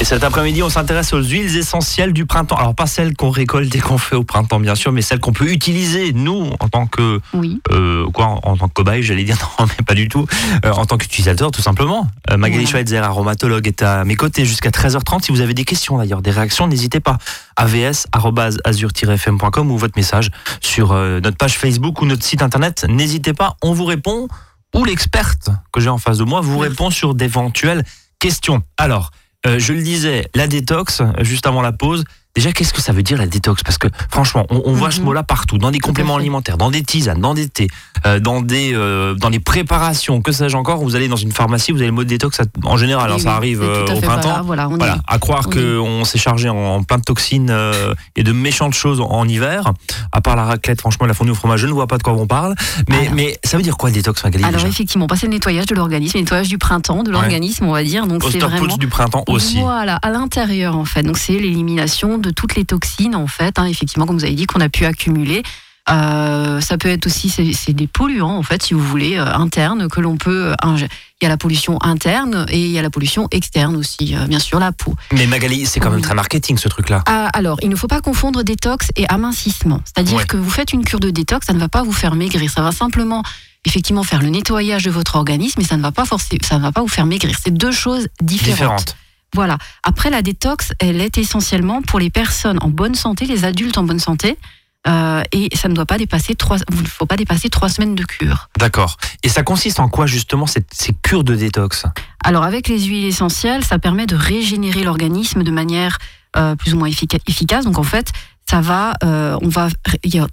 Et 0.00 0.04
cet 0.04 0.24
après-midi, 0.24 0.60
on 0.62 0.68
s'intéresse 0.68 1.12
aux 1.12 1.22
huiles 1.22 1.56
essentielles 1.56 2.12
du 2.12 2.26
printemps. 2.26 2.56
Alors 2.56 2.74
pas 2.74 2.86
celles 2.86 3.14
qu'on 3.14 3.30
récolte 3.30 3.72
et 3.76 3.78
qu'on 3.78 3.96
fait 3.96 4.16
au 4.16 4.24
printemps, 4.24 4.58
bien 4.58 4.74
sûr, 4.74 4.90
mais 4.90 5.02
celles 5.02 5.20
qu'on 5.20 5.32
peut 5.32 5.48
utiliser 5.52 6.12
nous 6.12 6.50
en 6.58 6.68
tant 6.68 6.86
que 6.86 7.20
Oui. 7.32 7.60
euh, 7.70 8.04
quoi, 8.10 8.26
en, 8.26 8.40
en 8.42 8.56
tant 8.56 8.66
que 8.66 8.72
cobaye, 8.74 9.04
j'allais 9.04 9.22
dire 9.22 9.38
non, 9.60 9.66
mais 9.66 9.84
pas 9.84 9.94
du 9.94 10.08
tout, 10.08 10.26
Euh, 10.64 10.72
en 10.72 10.84
tant 10.84 10.98
qu'utilisateur, 10.98 11.52
tout 11.52 11.62
simplement. 11.62 12.08
Euh, 12.30 12.36
Magali. 12.36 12.66
Schweitzer, 12.66 12.98
aromatologue, 13.04 13.68
est 13.68 13.82
à 13.82 14.04
mes 14.04 14.16
côtés 14.16 14.44
jusqu'à 14.44 14.70
13h30. 14.70 15.22
Si 15.26 15.32
vous 15.32 15.40
avez 15.40 15.54
des 15.54 15.64
questions 15.64 15.96
d'ailleurs, 15.96 16.22
des 16.22 16.32
réactions, 16.32 16.66
n'hésitez 16.66 16.98
pas. 17.00 17.18
avs@azur-fm.com 17.56 19.70
ou 19.70 19.78
votre 19.78 19.96
message 19.96 20.30
sur 20.60 20.90
euh, 20.90 21.20
notre 21.20 21.36
page 21.36 21.56
Facebook 21.56 22.02
ou 22.02 22.06
notre 22.06 22.24
site 22.24 22.42
internet. 22.42 22.84
N'hésitez 22.88 23.32
pas, 23.32 23.56
on 23.62 23.72
vous 23.72 23.84
répond 23.84 24.26
ou 24.74 24.84
l'experte 24.84 25.50
que 25.72 25.80
j'ai 25.80 25.88
en 25.88 25.98
face 25.98 26.18
de 26.18 26.24
moi 26.24 26.40
vous 26.40 26.58
répond 26.58 26.90
sur 26.90 27.14
d'éventuelles 27.14 27.84
questions. 28.18 28.62
Alors, 28.76 29.12
je 29.58 29.72
le 29.72 29.82
disais, 29.82 30.28
la 30.34 30.46
détox, 30.46 31.00
euh, 31.00 31.06
juste 31.20 31.46
avant 31.46 31.62
la 31.62 31.72
pause. 31.72 32.04
Déjà, 32.34 32.50
qu'est-ce 32.52 32.72
que 32.72 32.80
ça 32.82 32.92
veut 32.92 33.02
dire 33.04 33.16
la 33.16 33.26
détox? 33.28 33.62
Parce 33.62 33.78
que 33.78 33.86
franchement, 34.10 34.44
on, 34.50 34.62
on 34.64 34.72
voit 34.72 34.90
ce 34.90 34.98
Mhm. 34.98 35.04
mot-là 35.06 35.22
partout, 35.22 35.56
dans 35.58 35.70
des 35.70 35.78
compléments 35.78 36.16
alimentaires, 36.16 36.58
dans 36.58 36.70
des 36.70 36.82
tisanes, 36.82 37.20
dans 37.20 37.32
des 37.34 37.48
thés, 37.48 37.68
euh, 38.06 38.18
dans 38.18 38.40
des 38.42 38.72
euh, 38.74 39.14
dans 39.14 39.28
les 39.28 39.38
préparations, 39.38 40.20
que 40.20 40.32
sais-je 40.32 40.56
encore. 40.56 40.82
Vous 40.82 40.96
allez 40.96 41.06
dans 41.06 41.14
une 41.16 41.30
pharmacie, 41.30 41.70
vous 41.70 41.78
avez 41.78 41.86
le 41.86 41.92
mot 41.92 42.02
détox 42.02 42.36
ça- 42.36 42.44
en 42.64 42.76
général. 42.76 43.10
hein, 43.12 43.14
Oui, 43.16 43.22
ça 43.22 43.36
arrive 43.36 43.62
euh, 43.62 43.82
au 43.86 44.00
printemps. 44.00 44.28
valable. 44.28 44.46
Voilà, 44.46 44.68
on 44.68 44.76
Voilà, 44.76 44.98
à 45.06 45.18
croire 45.18 45.46
on 45.46 45.50
qu'on 45.50 46.04
s'est 46.04 46.18
chargé 46.18 46.48
en, 46.48 46.56
en 46.56 46.82
plein 46.82 46.98
de 46.98 47.02
toxines 47.04 47.50
euh, 47.50 47.94
et 48.16 48.24
de 48.24 48.32
méchantes 48.32 48.74
choses 48.74 49.00
en, 49.00 49.04
en 49.10 49.28
hiver. 49.28 49.72
À 50.10 50.20
part 50.20 50.34
la 50.34 50.44
raclette, 50.44 50.80
franchement, 50.80 51.06
la 51.06 51.14
fondue 51.14 51.30
au 51.30 51.34
fromage, 51.36 51.60
je 51.60 51.66
ne 51.68 51.72
vois 51.72 51.86
pas 51.86 51.98
de 51.98 52.02
quoi 52.02 52.14
on 52.14 52.26
parle. 52.26 52.56
Mais, 52.88 53.02
Alors. 53.02 53.14
mais 53.14 53.38
ça 53.44 53.56
veut 53.56 53.62
dire 53.62 53.76
quoi 53.76 53.90
détox, 53.92 54.24
Magali 54.24 54.42
Alors 54.44 54.66
effectivement, 54.66 55.06
passer 55.06 55.26
le 55.28 55.32
nettoyage 55.34 55.66
de 55.66 55.74
l'organisme, 55.76 56.16
le 56.18 56.22
nettoyage 56.22 56.48
du 56.48 56.58
printemps 56.58 57.04
de 57.04 57.08
Ouais. 57.10 57.14
l'organisme, 57.14 57.66
on 57.66 57.72
va 57.72 57.84
dire. 57.84 58.08
Donc 58.08 58.24
c'est 58.28 58.38
vraiment 58.40 58.76
du 58.76 58.88
printemps 58.88 59.22
aussi. 59.28 59.60
Voilà, 59.60 59.96
à 60.02 60.10
l'intérieur 60.10 60.76
en 60.76 60.84
fait. 60.84 61.04
Donc 61.04 61.16
c'est 61.16 61.38
l'élimination 61.38 62.18
de 62.24 62.30
toutes 62.30 62.54
les 62.56 62.64
toxines 62.64 63.14
en 63.14 63.26
fait, 63.26 63.58
hein, 63.58 63.66
effectivement, 63.66 64.06
comme 64.06 64.18
vous 64.18 64.24
avez 64.24 64.34
dit, 64.34 64.46
qu'on 64.46 64.60
a 64.60 64.68
pu 64.68 64.84
accumuler. 64.84 65.42
Euh, 65.90 66.62
ça 66.62 66.78
peut 66.78 66.88
être 66.88 67.04
aussi 67.06 67.28
c'est 67.28 67.72
des 67.74 67.86
polluants 67.86 68.38
en 68.38 68.42
fait, 68.42 68.62
si 68.62 68.72
vous 68.72 68.80
voulez, 68.80 69.18
euh, 69.18 69.34
internes 69.34 69.88
que 69.88 70.00
l'on 70.00 70.16
peut. 70.16 70.52
euh, 70.52 70.76
il 71.20 71.24
y 71.24 71.26
a 71.26 71.28
la 71.28 71.36
pollution 71.36 71.80
interne 71.82 72.44
et 72.50 72.58
il 72.58 72.70
y 72.70 72.78
a 72.78 72.82
la 72.82 72.90
pollution 72.90 73.28
externe 73.30 73.76
aussi, 73.76 74.14
euh, 74.16 74.26
bien 74.26 74.38
sûr 74.38 74.58
la 74.58 74.72
peau. 74.72 74.94
Mais 75.12 75.26
Magali, 75.26 75.64
c'est 75.66 75.80
quand 75.80 75.90
même 75.90 76.00
très 76.00 76.14
marketing 76.14 76.56
ce 76.58 76.68
truc-là. 76.68 77.02
Ah, 77.06 77.28
alors, 77.34 77.58
il 77.62 77.68
ne 77.70 77.76
faut 77.76 77.86
pas 77.86 78.00
confondre 78.00 78.42
détox 78.42 78.88
et 78.96 79.06
amincissement. 79.08 79.80
C'est-à-dire 79.84 80.16
Ouais. 80.18 80.26
que 80.26 80.36
vous 80.38 80.50
faites 80.50 80.72
une 80.72 80.84
cure 80.84 81.00
de 81.00 81.10
détox, 81.10 81.46
ça 81.46 81.52
ne 81.52 81.58
va 81.58 81.68
pas 81.68 81.82
vous 81.82 81.92
faire 81.92 82.14
maigrir. 82.14 82.50
Ça 82.50 82.60
va 82.62 82.72
simplement, 82.72 83.22
effectivement, 83.64 84.02
faire 84.02 84.20
le 84.22 84.28
nettoyage 84.28 84.84
de 84.84 84.90
votre 84.90 85.16
organisme, 85.16 85.60
mais 85.60 85.66
ça 85.66 85.76
ne 85.76 85.82
va 85.82 85.92
pas 85.92 86.04
forcer, 86.04 86.38
ça 86.42 86.56
ne 86.58 86.62
va 86.62 86.72
pas 86.72 86.80
vous 86.82 86.88
faire 86.88 87.06
maigrir. 87.06 87.36
C'est 87.42 87.54
deux 87.54 87.72
choses 87.72 88.08
différentes. 88.20 88.50
Différente. 88.54 88.96
Voilà. 89.34 89.58
Après, 89.82 90.08
la 90.08 90.22
détox, 90.22 90.72
elle 90.78 91.00
est 91.00 91.18
essentiellement 91.18 91.82
pour 91.82 91.98
les 91.98 92.08
personnes 92.10 92.58
en 92.62 92.68
bonne 92.70 92.94
santé, 92.94 93.26
les 93.26 93.44
adultes 93.44 93.76
en 93.76 93.82
bonne 93.82 93.98
santé. 94.00 94.38
euh, 94.86 95.22
et 95.32 95.48
ça 95.56 95.68
ne 95.68 95.74
doit 95.74 95.86
pas 95.86 95.96
dépasser 95.98 96.34
trois, 96.34 96.58
il 96.70 96.86
faut 96.86 97.06
pas 97.06 97.16
dépasser 97.16 97.48
trois 97.48 97.68
semaines 97.68 97.94
de 97.94 98.04
cure. 98.04 98.48
D'accord. 98.58 98.96
Et 99.22 99.28
ça 99.30 99.42
consiste 99.42 99.80
en 99.80 99.88
quoi 99.88 100.06
justement 100.06 100.46
cette, 100.46 100.68
ces 100.72 100.92
cures 101.02 101.24
de 101.24 101.34
détox? 101.34 101.84
Alors 102.22 102.42
avec 102.44 102.68
les 102.68 102.78
huiles 102.84 103.06
essentielles, 103.06 103.64
ça 103.64 103.78
permet 103.78 104.06
de 104.06 104.14
régénérer 104.14 104.82
l'organisme 104.82 105.42
de 105.42 105.50
manière 105.50 105.98
euh, 106.36 106.54
plus 106.54 106.74
ou 106.74 106.78
moins 106.78 106.88
effica- 106.88 107.20
efficace. 107.26 107.64
Donc 107.64 107.78
en 107.78 107.82
fait, 107.82 108.12
ça 108.48 108.60
va, 108.60 108.92
euh, 109.04 109.38
on 109.40 109.48
va, 109.48 109.68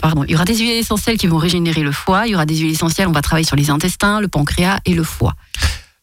pardon, 0.02 0.26
il 0.26 0.32
y 0.32 0.36
aura 0.36 0.44
des 0.44 0.58
huiles 0.58 0.72
essentielles 0.72 1.18
qui 1.18 1.28
vont 1.28 1.38
régénérer 1.38 1.82
le 1.82 1.94
foie. 1.94 2.28
Il 2.28 2.32
y 2.32 2.36
aura 2.36 2.46
des 2.46 2.58
huiles 2.58 2.72
essentielles, 2.74 3.08
on 3.08 3.14
va 3.14 3.22
travailler 3.22 3.48
sur 3.48 3.56
les 3.56 3.70
intestins, 3.70 4.20
le 4.20 4.28
pancréas 4.28 4.80
et 4.84 4.94
le 4.94 5.04
foie. 5.04 5.34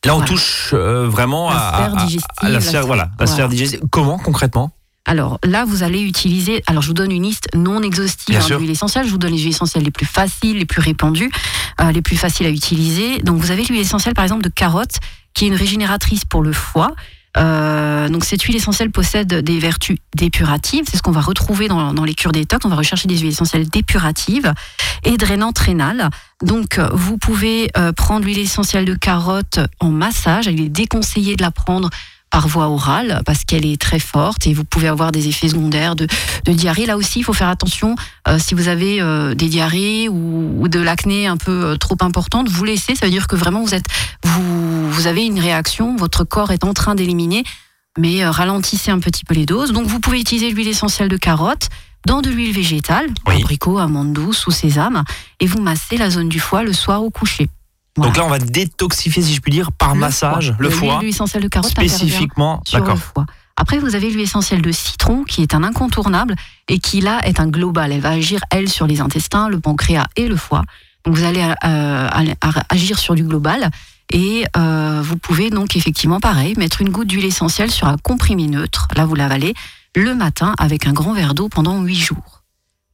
Là, 0.09 0.15
on 0.15 0.19
Voilà. 0.19 0.33
touche 0.33 0.71
euh, 0.73 1.07
vraiment 1.09 1.51
La 1.51 1.57
à, 1.57 1.59
sphère 1.73 1.95
à- 1.95 2.01
à- 2.01 2.07
digestive, 2.07 2.27
à 2.39 2.49
la 2.49 2.61
sphère, 2.61 2.87
voilà, 2.87 3.11
la 3.21 3.27
sphère 3.27 3.49
digestive. 3.49 3.81
Comment 3.91 4.19
concrètement 4.19 4.73
Alors 5.05 5.39
là, 5.45 5.65
vous 5.67 5.83
allez 5.83 6.01
utiliser. 6.01 6.63
Alors 6.67 6.83
je 6.83 6.89
vous 6.89 6.95
donne 6.95 7.13
une 7.13 7.23
liste 7.25 7.49
non 7.55 7.83
exhaustive 7.83 8.37
hein, 8.41 8.57
d'huiles 8.57 8.71
essentielles. 8.71 9.05
Je 9.07 9.11
vous 9.11 9.19
donne 9.19 9.33
les 9.33 9.39
huiles 9.39 9.51
essentielles 9.51 9.85
les 9.85 9.91
plus 9.91 10.07
faciles, 10.07 10.57
les 10.59 10.65
plus 10.67 10.81
répandues, 10.81 11.31
euh, 11.83 11.93
les 11.93 12.01
plus 12.03 12.17
faciles 12.17 12.47
à 12.47 12.51
utiliser. 12.51 13.19
Donc 13.21 13.37
vous 13.39 13.51
avez 13.51 13.63
l'huile 13.65 13.81
essentielle 13.81 14.15
par 14.15 14.25
exemple 14.25 14.43
de 14.43 14.49
carotte, 14.49 14.97
qui 15.35 15.45
est 15.45 15.49
une 15.49 15.55
régénératrice 15.55 16.25
pour 16.25 16.43
le 16.43 16.53
foie. 16.55 16.93
Euh, 17.37 18.09
donc 18.09 18.25
cette 18.25 18.43
huile 18.43 18.57
essentielle 18.57 18.91
possède 18.91 19.33
des 19.33 19.59
vertus 19.59 19.99
dépuratives, 20.17 20.85
c'est 20.91 20.97
ce 20.97 21.03
qu'on 21.03 21.13
va 21.13 21.21
retrouver 21.21 21.69
dans, 21.69 22.05
les 22.05 22.15
cures 22.15 22.33
détox. 22.33 22.65
On 22.65 22.69
va 22.69 22.77
rechercher 22.77 23.09
des 23.09 23.19
huiles 23.19 23.31
essentielles 23.31 23.69
dépuratives 23.69 24.53
et 25.05 25.17
drainantes 25.17 25.59
rénales. 25.59 26.11
Donc 26.43 26.79
euh, 26.79 26.89
vous 26.93 27.19
pouvez 27.19 27.71
euh, 27.77 27.93
prendre 27.93 28.25
l'huile 28.25 28.39
essentielle 28.39 28.85
de 28.85 28.95
carotte 28.95 29.61
en 29.81 29.91
massage. 29.91 30.47
Il 30.47 30.61
est 30.61 30.69
déconseillé 30.69 31.37
de 31.37 31.43
la 31.43 31.51
prendre 31.51 31.91
par 32.31 32.49
voie 32.49 32.69
orale 32.69 33.23
parce 33.25 33.45
qu'elle 33.45 33.65
est 33.67 33.81
très 33.81 33.99
forte 33.99 34.47
et 34.47 34.55
vous 34.55 34.65
pouvez 34.65 34.89
avoir 34.89 35.13
des 35.13 35.29
effets 35.29 35.49
secondaires 35.49 35.97
de, 35.97 36.07
de 36.45 36.53
diarrhée. 36.53 36.87
Là 36.87 36.97
aussi, 36.97 37.21
il 37.21 37.23
faut 37.23 37.33
faire 37.33 37.49
attention 37.49 37.95
euh, 38.27 38.39
si 38.39 38.55
vous 38.55 38.69
avez 38.69 39.01
euh, 39.01 39.35
des 39.35 39.49
diarrhées 39.49 40.09
ou, 40.09 40.63
ou 40.63 40.69
de 40.69 40.79
l'acné 40.81 41.27
un 41.27 41.37
peu 41.37 41.65
euh, 41.65 41.77
trop 41.77 41.97
importante, 42.01 42.49
vous 42.49 42.65
laissez. 42.65 42.95
Ça 42.95 43.07
veut 43.07 43.13
dire 43.13 43.27
que 43.27 43.37
vraiment 43.37 43.63
vous 43.63 43.75
êtes, 43.75 43.87
vous, 44.25 44.91
vous 44.91 45.07
avez 45.07 45.25
une 45.27 45.41
réaction, 45.41 45.97
votre 45.97 46.25
corps 46.25 46.51
est 46.53 46.65
en 46.65 46.75
train 46.75 46.95
d'éliminer, 46.95 47.45
mais 47.99 48.27
ralentissez 48.27 48.91
un 48.91 48.99
petit 48.99 49.25
peu 49.25 49.35
les 49.35 49.47
doses. 49.47 49.73
Donc 49.73 49.87
vous 49.87 50.01
pouvez 50.01 50.21
utiliser 50.21 50.51
l'huile 50.51 50.69
essentielle 50.69 51.09
de 51.09 51.17
carotte 51.17 51.69
dans 52.07 52.23
de 52.23 52.31
l'huile 52.31 52.55
végétale, 52.55 53.07
Oui. 53.27 53.37
abricot, 53.37 53.79
amande 53.79 54.13
douce 54.13 54.47
ou 54.47 54.51
sésame, 54.51 55.03
et 55.41 55.47
vous 55.47 55.61
massez 55.61 55.97
la 55.97 56.11
zone 56.11 56.29
du 56.29 56.39
foie 56.41 56.63
le 56.63 56.73
soir 56.73 57.03
au 57.03 57.11
coucher. 57.11 57.49
Voilà. 57.99 58.11
Donc 58.13 58.17
là, 58.17 58.25
on 58.25 58.31
va 58.31 58.39
détoxifier, 58.39 59.23
si 59.23 59.35
je 59.35 59.41
puis 59.41 59.53
dire, 59.53 59.73
par 59.73 59.95
Le 59.95 60.01
massage, 60.01 60.47
foie. 60.49 60.57
le 60.59 60.69
L'huile- 60.69 60.79
foie, 60.79 60.99
L'huile 61.01 61.09
essentielle 61.11 61.43
de 61.43 61.49
carotte 61.49 61.71
spécifiquement. 61.71 62.63
sur 62.65 62.79
le 62.79 62.85
D'accord. 62.85 62.99
foie. 62.99 63.27
Après, 63.57 63.79
vous 63.79 63.95
avez 63.97 64.09
l'huile 64.11 64.21
essentielle 64.21 64.63
de 64.63 64.71
citron 64.71 65.25
qui 65.25 65.43
est 65.43 65.53
un 65.55 65.65
incontournable 65.65 66.37
et 66.69 66.79
qui 66.79 67.01
là 67.01 67.21
est 67.27 67.41
un 67.41 67.49
global. 67.49 67.91
Elle 67.93 68.01
va 68.01 68.11
agir, 68.11 68.41
elle, 68.51 68.69
sur 68.69 68.87
les 68.87 69.01
intestins, 69.01 69.49
le 69.49 69.59
pancréas 69.59 70.07
et 70.17 70.29
le 70.29 70.37
foie. 70.37 70.63
Donc 71.05 71.17
vous 71.17 71.25
allez 71.25 71.43
euh, 71.65 72.09
agir 72.69 72.99
sur 72.99 73.15
du 73.15 73.25
global 73.25 73.71
et 74.13 74.45
euh, 74.57 75.01
vous 75.03 75.17
pouvez 75.17 75.51
donc 75.51 75.75
effectivement, 75.77 76.21
pareil, 76.21 76.55
mettre 76.57 76.83
une 76.83 76.91
goutte 76.91 77.09
d'huile 77.09 77.25
essentielle 77.25 77.71
sur 77.71 77.89
un 77.89 77.97
comprimé 77.97 78.47
neutre. 78.47 78.87
Là, 78.97 79.05
vous 79.07 79.15
l'avalez 79.15 79.55
le 79.97 80.15
matin 80.15 80.55
avec 80.59 80.87
un 80.87 80.93
grand 80.93 81.13
verre 81.13 81.35
d'eau 81.35 81.49
pendant 81.49 81.81
8 81.83 81.97
jours. 81.97 82.43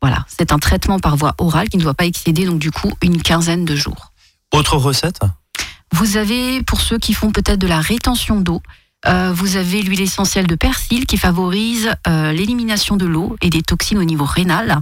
Voilà, 0.00 0.24
c'est 0.28 0.52
un 0.52 0.58
traitement 0.58 0.98
par 0.98 1.16
voie 1.16 1.34
orale 1.38 1.68
qui 1.68 1.76
ne 1.76 1.82
doit 1.82 1.94
pas 1.94 2.06
excéder 2.06 2.44
donc 2.46 2.58
du 2.58 2.70
coup 2.70 2.92
une 3.02 3.20
quinzaine 3.20 3.64
de 3.64 3.74
jours. 3.76 4.12
Autre 4.52 4.76
recette 4.76 5.20
Vous 5.92 6.16
avez, 6.16 6.62
pour 6.62 6.80
ceux 6.80 6.98
qui 6.98 7.12
font 7.14 7.30
peut-être 7.32 7.58
de 7.58 7.66
la 7.66 7.80
rétention 7.80 8.40
d'eau, 8.40 8.62
euh, 9.06 9.32
vous 9.34 9.56
avez 9.56 9.82
l'huile 9.82 10.00
essentielle 10.00 10.46
de 10.46 10.54
persil 10.54 11.06
qui 11.06 11.18
favorise 11.18 11.90
euh, 12.08 12.32
l'élimination 12.32 12.96
de 12.96 13.04
l'eau 13.06 13.36
et 13.42 13.50
des 13.50 13.62
toxines 13.62 13.98
au 13.98 14.04
niveau 14.04 14.24
rénal. 14.24 14.78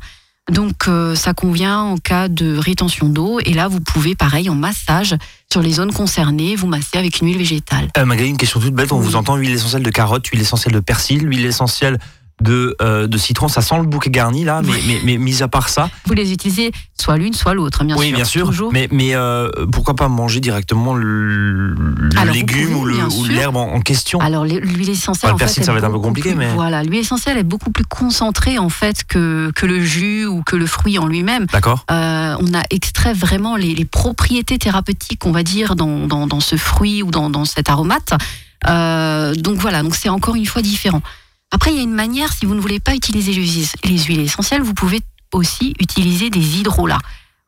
Donc 0.50 0.88
euh, 0.88 1.14
ça 1.14 1.35
convient 1.35 1.78
en 1.78 1.97
cas 1.99 2.28
de 2.28 2.57
rétention 2.57 3.09
d'eau. 3.09 3.40
Et 3.45 3.52
là, 3.52 3.69
vous 3.69 3.81
pouvez, 3.81 4.14
pareil, 4.14 4.49
en 4.50 4.54
massage 4.54 5.16
sur 5.52 5.62
les 5.62 5.73
zones 5.73 5.92
concernées, 5.92 6.57
vous 6.57 6.66
masser 6.66 6.99
avec 6.99 7.21
une 7.21 7.28
huile 7.28 7.38
végétale. 7.38 7.88
Euh, 7.97 8.04
Magali, 8.04 8.28
une 8.28 8.37
question 8.37 8.61
toute 8.61 8.75
bête. 8.75 8.92
On 8.92 8.99
Oui. 8.99 9.04
vous 9.04 9.16
entend 9.16 9.37
huile 9.37 9.52
essentielle 9.52 9.83
de 9.83 9.90
carotte, 9.90 10.26
huile 10.28 10.40
essentielle 10.40 10.75
de 10.75 10.81
persil, 10.81 11.26
huile 11.28 11.45
essentielle 11.47 11.99
de, 12.43 12.77
euh, 12.83 13.07
de 13.07 13.19
citron. 13.19 13.49
Ça 13.49 13.63
sent 13.63 13.77
le 13.79 13.85
bouquet 13.87 14.11
garni 14.11 14.45
là, 14.45 14.61
mais, 14.65 14.73
mais, 14.87 15.01
mais 15.05 15.17
mis 15.19 15.43
à 15.43 15.49
part 15.49 15.69
ça, 15.69 15.89
Vous 16.07 16.15
les 16.15 16.33
utilisez 16.33 16.73
soit 17.01 17.17
l'une, 17.17 17.33
soit 17.35 17.55
l'autre, 17.55 17.85
bien 17.85 17.97
oui, 17.97 18.09
sûr. 18.09 18.17
bien 18.17 18.25
sûr. 18.25 18.47
Toujours. 18.47 18.73
Mais, 18.73 18.89
mais 18.93 19.15
euh, 19.15 19.49
pourquoi 19.73 19.95
pas 19.95 20.09
manger 20.09 20.41
directement 20.41 20.95
le, 20.95 21.69
le 21.75 22.11
Alors, 22.17 22.27
vous 22.27 22.41
légume 22.41 22.71
pouvez, 22.73 23.03
ou 23.19 23.25
l'herbe 23.25 23.57
en, 23.57 23.73
en 23.75 23.81
question? 23.81 24.21
Alors 24.21 24.45
l'huile 24.45 24.91
essentielle, 24.91 25.31
Ouais, 25.33 25.33
le 25.33 25.35
en 25.35 25.39
fait, 25.39 25.45
persil, 25.47 25.63
est 25.63 25.67
ça 25.67 25.73
va 25.73 25.79
être 25.79 25.85
un 25.85 25.91
peu 25.91 25.99
compliqué, 25.99 26.31
plus- 26.31 26.39
mais- 26.39 26.53
voilà, 26.55 26.83
l'huile 26.83 27.01
essentielle 27.01 27.39
est 27.39 27.43
beaucoup 27.45 27.71
plus 27.71 27.85
concentrée 27.85 28.59
en 28.59 28.69
fait 28.69 29.05
que 29.05 29.51
que 29.57 29.67
le 29.67 29.81
jus 29.81 30.27
ou 30.27 30.43
que 30.43 30.57
le 30.57 30.67
fruit 30.67 30.99
en 30.99 31.07
lui-même. 31.07 31.47
D'accord 31.53 31.85
Euh, 31.91 32.37
on 32.41 32.55
a 32.55 32.63
extrait 32.71 33.13
vraiment 33.15 33.57
les, 33.57 33.75
les 33.75 33.85
propriétés 33.85 34.59
thérapeutiques, 34.59 35.25
on 35.27 35.33
va 35.33 35.43
dire, 35.43 35.75
dans, 35.77 36.07
dans, 36.07 36.27
dans 36.27 36.41
ce 36.41 36.57
fruit 36.57 37.03
ou 37.03 37.11
dans, 37.11 37.31
dans 37.31 37.45
cet 37.45 37.69
aromate. 37.69 38.13
Euh, 38.69 39.35
donc 39.35 39.59
voilà, 39.59 39.83
donc 39.83 39.95
c'est 39.97 40.09
encore 40.09 40.35
une 40.37 40.47
fois 40.47 40.63
différent. 40.63 41.03
Après, 41.53 41.71
il 41.71 41.77
y 41.77 41.81
a 41.81 41.83
une 41.85 41.93
manière, 41.95 42.33
si 42.33 42.47
vous 42.47 42.55
ne 42.55 42.61
voulez 42.61 42.81
pas 42.81 42.95
utiliser 42.95 43.33
les, 43.33 43.45
huiles- 43.47 43.69
les 43.85 43.99
huiles 43.99 44.21
essentielles, 44.21 44.63
vous 44.63 44.75
pouvez 44.75 45.01
aussi 45.33 45.75
utiliser 45.79 46.31
des 46.31 46.59
hydrolats. 46.59 46.99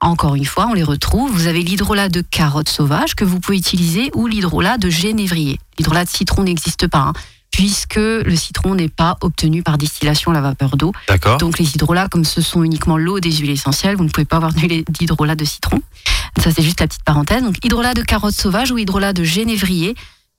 Encore 0.00 0.34
une 0.34 0.44
fois, 0.44 0.66
on 0.70 0.74
les 0.74 0.82
retrouve. 0.82 1.30
Vous 1.32 1.46
avez 1.46 1.62
l'hydrolat 1.62 2.08
de 2.10 2.20
carotte 2.20 2.68
sauvage 2.68 3.14
que 3.14 3.24
vous 3.24 3.40
pouvez 3.40 3.56
utiliser 3.58 4.10
ou 4.14 4.26
l'hydrolat 4.26 4.76
de 4.78 4.90
génévrier. 4.90 5.58
L'hydrolat 5.78 6.04
de 6.04 6.10
citron 6.10 6.44
n'existe 6.44 6.86
pas, 6.86 6.98
hein, 6.98 7.12
puisque 7.50 7.96
le 7.96 8.36
citron 8.36 8.74
n'est 8.74 8.88
pas 8.90 9.16
obtenu 9.22 9.62
par 9.62 9.78
distillation 9.78 10.32
à 10.32 10.34
la 10.34 10.40
vapeur 10.42 10.76
d'eau. 10.76 10.92
D'accord. 11.08 11.38
Donc 11.38 11.58
les 11.58 11.74
hydrolats, 11.74 12.08
comme 12.08 12.24
ce 12.24 12.42
sont 12.42 12.62
uniquement 12.62 12.98
l'eau 12.98 13.20
des 13.20 13.32
huiles 13.32 13.50
essentielles, 13.50 13.96
vous 13.96 14.04
ne 14.04 14.10
pouvez 14.10 14.26
pas 14.26 14.36
avoir 14.36 14.52
d'hydrolat 14.52 15.36
de 15.36 15.44
citron. 15.46 15.80
Ça 16.38 16.50
c'est 16.50 16.62
juste 16.62 16.80
la 16.80 16.86
petite 16.88 17.04
parenthèse. 17.04 17.42
Donc 17.42 17.64
hydrolat 17.64 17.94
de 17.94 18.02
carotte 18.02 18.34
sauvage 18.34 18.72
ou 18.72 18.78
hydrolat 18.78 19.12
de 19.14 19.24
génévrier 19.24 19.94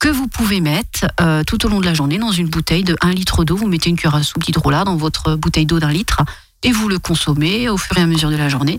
que 0.05 0.11
vous 0.11 0.27
pouvez 0.27 0.61
mettre 0.61 1.07
euh, 1.19 1.43
tout 1.43 1.65
au 1.65 1.69
long 1.69 1.79
de 1.79 1.85
la 1.85 1.95
journée 1.95 2.19
dans 2.19 2.31
une 2.31 2.47
bouteille 2.47 2.83
de 2.83 2.95
1 3.01 3.09
litre 3.13 3.43
d'eau. 3.43 3.55
Vous 3.55 3.67
mettez 3.67 3.89
une 3.89 3.95
cuillère 3.95 4.13
à 4.13 4.21
soupe 4.21 4.43
d'hydrolat 4.43 4.83
dans 4.83 4.97
votre 4.97 5.35
bouteille 5.35 5.65
d'eau 5.65 5.79
d'un 5.79 5.89
litre 5.91 6.21
et 6.61 6.71
vous 6.71 6.87
le 6.87 6.99
consommez 6.99 7.69
au 7.69 7.77
fur 7.77 7.97
et 7.97 8.01
à 8.01 8.05
mesure 8.05 8.29
de 8.29 8.35
la 8.35 8.47
journée. 8.47 8.77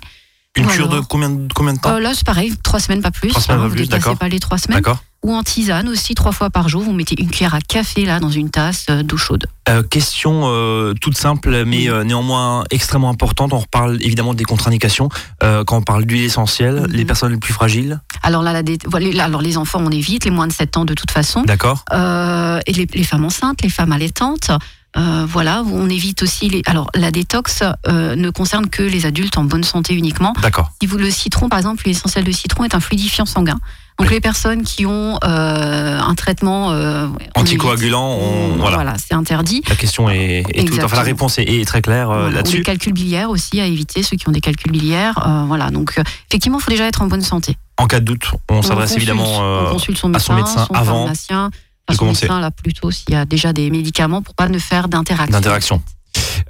Une 0.54 0.68
cure 0.68 0.88
de 0.88 1.00
combien, 1.00 1.28
de- 1.30 1.52
combien 1.52 1.72
de 1.72 1.80
temps? 1.80 1.96
Euh, 1.96 1.98
là 1.98 2.14
c'est 2.14 2.24
pareil, 2.24 2.54
trois 2.62 2.78
semaines 2.78 3.02
pas 3.02 3.10
plus. 3.10 3.30
Trois 3.30 3.42
semaines, 3.42 3.60
pas 3.60 3.68
plus, 3.74 3.88
d'accord. 3.88 4.16
pas 4.16 4.28
les 4.28 4.38
trois 4.38 4.56
semaines. 4.56 4.78
D'accord 4.78 5.02
ou 5.22 5.34
en 5.34 5.42
tisane 5.42 5.88
aussi 5.88 6.14
trois 6.14 6.32
fois 6.32 6.50
par 6.50 6.68
jour. 6.68 6.82
Vous 6.82 6.92
mettez 6.92 7.20
une 7.20 7.30
cuillère 7.30 7.54
à 7.54 7.60
café 7.60 8.04
là 8.04 8.20
dans 8.20 8.30
une 8.30 8.50
tasse 8.50 8.86
euh, 8.90 9.02
d'eau 9.02 9.16
chaude. 9.16 9.46
Euh, 9.68 9.82
question 9.82 10.42
euh, 10.44 10.94
toute 11.00 11.16
simple, 11.18 11.64
mais 11.64 11.88
euh, 11.88 12.04
néanmoins 12.04 12.64
extrêmement 12.70 13.10
importante. 13.10 13.52
On 13.52 13.58
reparle 13.58 13.96
évidemment 14.02 14.34
des 14.34 14.44
contre-indications 14.44 15.08
quand 15.40 15.76
on 15.78 15.82
parle 15.82 16.04
d'huile 16.06 16.24
essentielle, 16.24 16.82
Mhm. 16.82 16.92
les 16.92 17.04
personnes 17.04 17.32
les 17.32 17.38
plus 17.38 17.52
fragiles. 17.52 18.00
Alors 18.22 18.42
là, 18.42 18.52
la 18.52 18.62
dé- 18.62 18.78
voilà, 18.86 19.10
là, 19.12 19.24
alors 19.24 19.42
les 19.42 19.56
enfants 19.56 19.80
on 19.82 19.90
évite, 19.90 20.24
les 20.24 20.30
moins 20.30 20.46
de 20.46 20.52
7 20.52 20.76
ans 20.76 20.84
de 20.84 20.94
toute 20.94 21.10
façon. 21.10 21.42
D'accord 21.42 21.84
et 21.92 22.72
les, 22.72 22.86
les 22.94 23.04
femmes 23.04 23.24
enceintes, 23.24 23.62
les 23.62 23.68
femmes 23.70 23.92
allaitantes. 23.92 24.50
Euh, 24.96 25.26
voilà, 25.28 25.62
on 25.70 25.90
évite 25.90 26.22
aussi 26.22 26.48
les. 26.48 26.62
Alors 26.66 26.90
la 26.94 27.10
détox 27.10 27.62
euh, 27.86 28.16
ne 28.16 28.30
concerne 28.30 28.68
que 28.70 28.82
les 28.82 29.04
adultes 29.04 29.36
en 29.36 29.44
bonne 29.44 29.64
santé 29.64 29.92
uniquement. 29.94 30.32
D'accord. 30.40 30.70
Si 30.80 30.86
vous 30.86 30.96
le 30.96 31.10
citron, 31.10 31.48
par 31.50 31.58
exemple, 31.58 31.82
l'huile 31.84 31.94
essentielle 31.96 32.24
de 32.24 32.32
citron 32.32 32.64
est 32.64 32.74
un 32.74 32.80
fluidifiant 32.80 33.26
sanguin. 33.26 33.58
Donc 33.98 34.08
Oui. 34.08 34.14
les 34.14 34.20
personnes 34.20 34.62
qui 34.62 34.84
ont 34.86 35.18
euh, 35.24 35.98
un 36.00 36.14
traitement 36.14 36.70
euh, 36.72 37.08
Anticoagulant, 37.34 38.10
on- 38.20 38.56
voilà. 38.56 38.76
voilà, 38.76 38.94
c'est 38.98 39.14
interdit. 39.14 39.62
La 39.68 39.74
question 39.76 40.08
est, 40.08 40.44
est 40.54 40.64
toute. 40.64 40.82
Enfin, 40.82 40.96
la 40.96 41.02
réponse 41.02 41.38
est, 41.38 41.44
est 41.44 41.64
très 41.66 41.82
claire 41.82 42.10
euh, 42.10 42.20
Voilà. 42.22 42.36
Là-dessus. 42.36 42.58
les 42.58 42.62
calculs 42.62 42.92
biliaires 42.94 43.28
aussi 43.30 43.60
à 43.60 43.66
éviter, 43.66 44.02
ceux 44.02 44.16
qui 44.16 44.28
ont 44.28 44.32
des 44.32 44.40
calculs 44.40 44.72
biliaires. 44.72 45.44
voilà, 45.46 45.70
donc 45.70 45.94
effectivement, 46.30 46.58
il 46.58 46.62
faut 46.62 46.70
déjà 46.70 46.86
être 46.86 47.02
en 47.02 47.06
bonne 47.06 47.22
santé. 47.22 47.56
En 47.78 47.86
cas 47.86 48.00
de 48.00 48.06
doute, 48.06 48.24
on 48.50 48.62
s'adresse 48.62 48.96
évidemment 48.96 49.40
on 49.68 49.72
consulte 49.72 49.98
son 49.98 50.12
à 50.14 50.18
son 50.18 50.34
médecin, 50.34 50.52
médecin 50.52 50.66
son 50.68 50.74
avant 50.74 50.98
pharmacien, 51.00 51.50
son 51.94 51.98
commencer. 52.00 52.26
médecin 52.26 52.40
là 52.40 52.50
plutôt 52.50 52.90
s'il 52.90 53.10
y 53.12 53.16
a 53.16 53.24
déjà 53.24 53.52
des 53.52 53.70
médicaments 53.70 54.22
pour 54.22 54.34
pas 54.34 54.48
ne 54.48 54.58
faire 54.58 54.88
d'interaction. 54.88 55.32
d'interaction. 55.32 55.82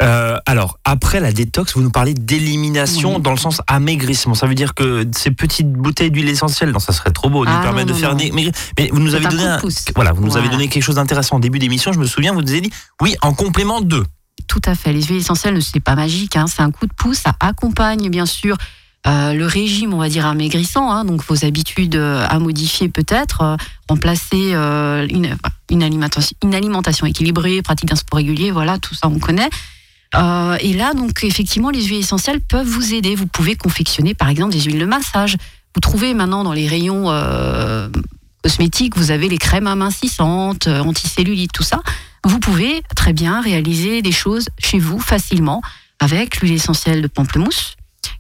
Euh, 0.03 0.37
alors, 0.47 0.79
après 0.85 1.21
la 1.21 1.33
détox, 1.33 1.75
vous 1.75 1.83
nous 1.83 1.91
parlez 1.91 2.15
d'élimination 2.15 3.17
Oui. 3.17 3.23
dans 3.23 3.31
le 3.33 3.37
sens 3.37 3.61
amaigrissement. 3.67 4.35
Ça 4.35 4.47
veut 4.47 4.55
dire 4.55 4.75
que 4.75 5.07
ces 5.17 5.31
petites 5.31 5.73
bouteilles 5.73 6.11
d'huile 6.11 6.29
essentielle, 6.29 6.71
non, 6.71 6.79
ça 6.79 6.93
serait 6.93 7.11
trop 7.11 7.31
beau 7.31 7.45
nous 7.45 7.51
Ah, 7.53 7.63
permettre 7.63 7.89
non, 7.89 7.95
de 7.97 8.01
non, 8.01 8.07
faire 8.07 8.11
non. 8.13 8.17
des. 8.17 8.53
Mais 8.79 8.89
vous 8.93 9.01
nous 9.01 9.15
avez 9.15 9.27
donné 9.27 9.45
un, 9.45 9.61
voilà, 9.95 10.13
vous 10.13 10.23
nous 10.25 10.37
avez 10.37 10.49
donné 10.49 10.69
quelque 10.69 10.83
chose 10.83 10.97
d'intéressant 10.97 11.37
en 11.37 11.41
début 11.41 11.59
d'émission. 11.59 11.93
Je 11.93 11.99
me 11.99 12.07
souviens, 12.07 12.33
vous 12.33 12.43
nous 12.43 12.51
avez 12.51 12.61
dit, 12.61 12.71
oui, 13.03 13.17
en 13.23 13.33
complément 13.35 13.81
de. 13.81 14.05
Tout 14.47 14.61
à 14.67 14.75
fait. 14.75 14.93
Les 14.93 15.03
huiles 15.03 15.19
essentielles, 15.19 15.61
c'est 15.63 15.81
pas 15.81 15.95
magique, 15.97 16.37
hein, 16.37 16.47
c'est 16.47 16.63
un 16.63 16.71
coup 16.71 16.87
de 16.87 16.93
pouce. 16.95 17.19
Ça 17.19 17.35
accompagne 17.41 18.09
bien 18.11 18.27
sûr 18.27 18.57
euh, 19.07 19.35
le 19.35 19.47
régime, 19.47 19.95
on 19.95 19.99
va 19.99 20.09
dire 20.09 20.27
amaigrissant, 20.27 20.91
hein, 20.91 21.05
donc 21.05 21.25
vos 21.29 21.45
habitudes 21.45 21.95
euh, 21.95 22.27
à 22.29 22.41
modifier 22.41 22.89
peut-être, 22.89 23.43
euh, 23.43 23.57
remplacer 23.89 24.53
une, 24.53 25.83
alimentation, 25.83 27.07
équilibrée, 27.07 27.63
pratique 27.63 27.89
d'un 27.89 27.97
sport 27.97 28.17
régulier, 28.17 28.51
voilà, 28.51 28.79
tout 28.79 28.95
ça 28.95 29.09
on 29.09 29.19
connaît. 29.19 29.51
Et 30.15 30.73
là, 30.73 30.95
donc 30.95 31.23
effectivement, 31.25 31.71
les 31.71 31.85
huiles 31.85 31.99
essentielles 31.99 32.41
peuvent 32.41 32.67
vous 32.67 32.95
aider. 32.95 33.15
Vous 33.15 33.27
pouvez 33.27 33.55
confectionner 33.55 34.15
par 34.15 34.29
exemple 34.29 34.53
des 34.53 34.61
huiles 34.61 34.79
de 34.79 34.87
massage. 34.87 35.37
Vous 35.75 35.81
trouvez 35.81 36.15
maintenant 36.15 36.43
dans 36.43 36.55
les 36.55 36.67
rayons 36.67 37.13
cosmétiques, 38.43 38.97
vous 38.97 39.11
avez 39.11 39.29
les 39.29 39.37
crèmes 39.37 39.67
amincissantes, 39.67 40.69
anticellulites, 40.69 41.53
tout 41.53 41.63
ça. 41.63 41.83
Vous 42.25 42.39
pouvez 42.41 42.83
très 42.97 43.13
bien 43.13 43.43
réaliser 43.43 44.01
des 44.01 44.13
choses 44.13 44.49
chez 44.59 44.79
vous 44.79 44.99
facilement 44.99 45.61
avec 46.01 46.41
l'huile 46.41 46.55
essentielle 46.55 47.03
de 47.03 47.09
pamplemousse, 47.09 47.77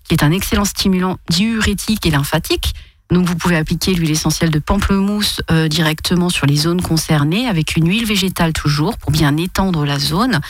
qui 0.08 0.14
est 0.14 0.22
un 0.22 0.30
excellent 0.32 0.64
stimulant 0.64 1.18
diurétique 1.30 2.06
et 2.06 2.10
lymphatique. 2.10 2.74
Donc 3.10 3.26
vous 3.26 3.36
pouvez 3.36 3.56
appliquer 3.56 3.94
l'huile 3.94 4.10
essentielle 4.10 4.50
de 4.50 4.58
pamplemousse 4.58 5.40
euh, 5.50 5.68
directement 5.68 6.28
sur 6.28 6.46
les 6.46 6.56
zones 6.56 6.82
concernées 6.82 7.46
avec 7.46 7.76
une 7.76 7.88
huile 7.88 8.04
végétale 8.06 8.52
toujours 8.52 8.98
pour 8.98 9.12
bien 9.12 9.36
étendre 9.36 9.84
la 9.86 9.98
zone. 9.98 10.40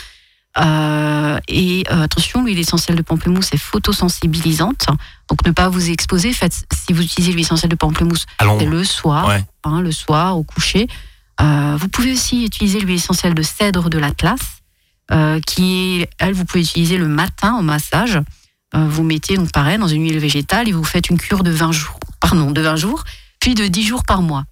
Euh, 0.57 1.37
et 1.47 1.83
euh, 1.91 2.01
attention, 2.03 2.43
l'huile 2.43 2.57
essentielle 2.57 2.97
de 2.97 3.03
pamplemousse 3.03 3.53
est 3.53 3.57
photosensibilisante, 3.57 4.87
donc 5.29 5.45
ne 5.45 5.51
pas 5.51 5.69
vous 5.69 5.91
exposer. 5.91 6.33
Faites, 6.33 6.65
si 6.73 6.93
vous 6.93 7.03
utilisez 7.03 7.31
l'huile 7.31 7.41
essentielle 7.45 7.69
de 7.69 7.75
pamplemousse, 7.75 8.25
c'est 8.39 8.65
le 8.65 8.83
soir, 8.83 9.27
Ouais. 9.27 9.43
hein, 9.63 9.81
le 9.81 9.91
soir 9.91 10.35
au 10.37 10.43
coucher. 10.43 10.87
Vous 11.39 11.87
pouvez 11.89 12.13
aussi 12.13 12.45
utiliser 12.45 12.79
l'huile 12.79 12.95
essentielle 12.95 13.35
de 13.35 13.43
cèdre 13.43 13.91
de 13.91 13.99
l'Atlas, 13.99 14.39
qui 15.45 16.01
est, 16.01 16.09
elle, 16.17 16.33
vous 16.33 16.45
pouvez 16.45 16.61
utiliser 16.63 16.97
le 16.97 17.07
matin 17.07 17.55
au 17.59 17.61
massage. 17.61 18.19
Euh, 18.75 18.87
vous 18.87 19.03
mettez 19.03 19.37
donc 19.37 19.51
pareil 19.51 19.77
dans 19.77 19.87
une 19.87 20.03
huile 20.03 20.19
végétale 20.19 20.67
et 20.67 20.71
vous 20.71 20.83
faites 20.83 21.09
une 21.09 21.17
cure 21.17 21.43
de 21.43 21.51
20 21.51 21.71
jours, 21.71 21.99
pardon, 22.19 22.51
de 22.51 22.61
20 22.61 22.75
jours, 22.75 23.03
puis 23.39 23.55
de 23.55 23.67
10 23.67 23.83
jours 23.83 24.03
par 24.03 24.21
mois. 24.21 24.43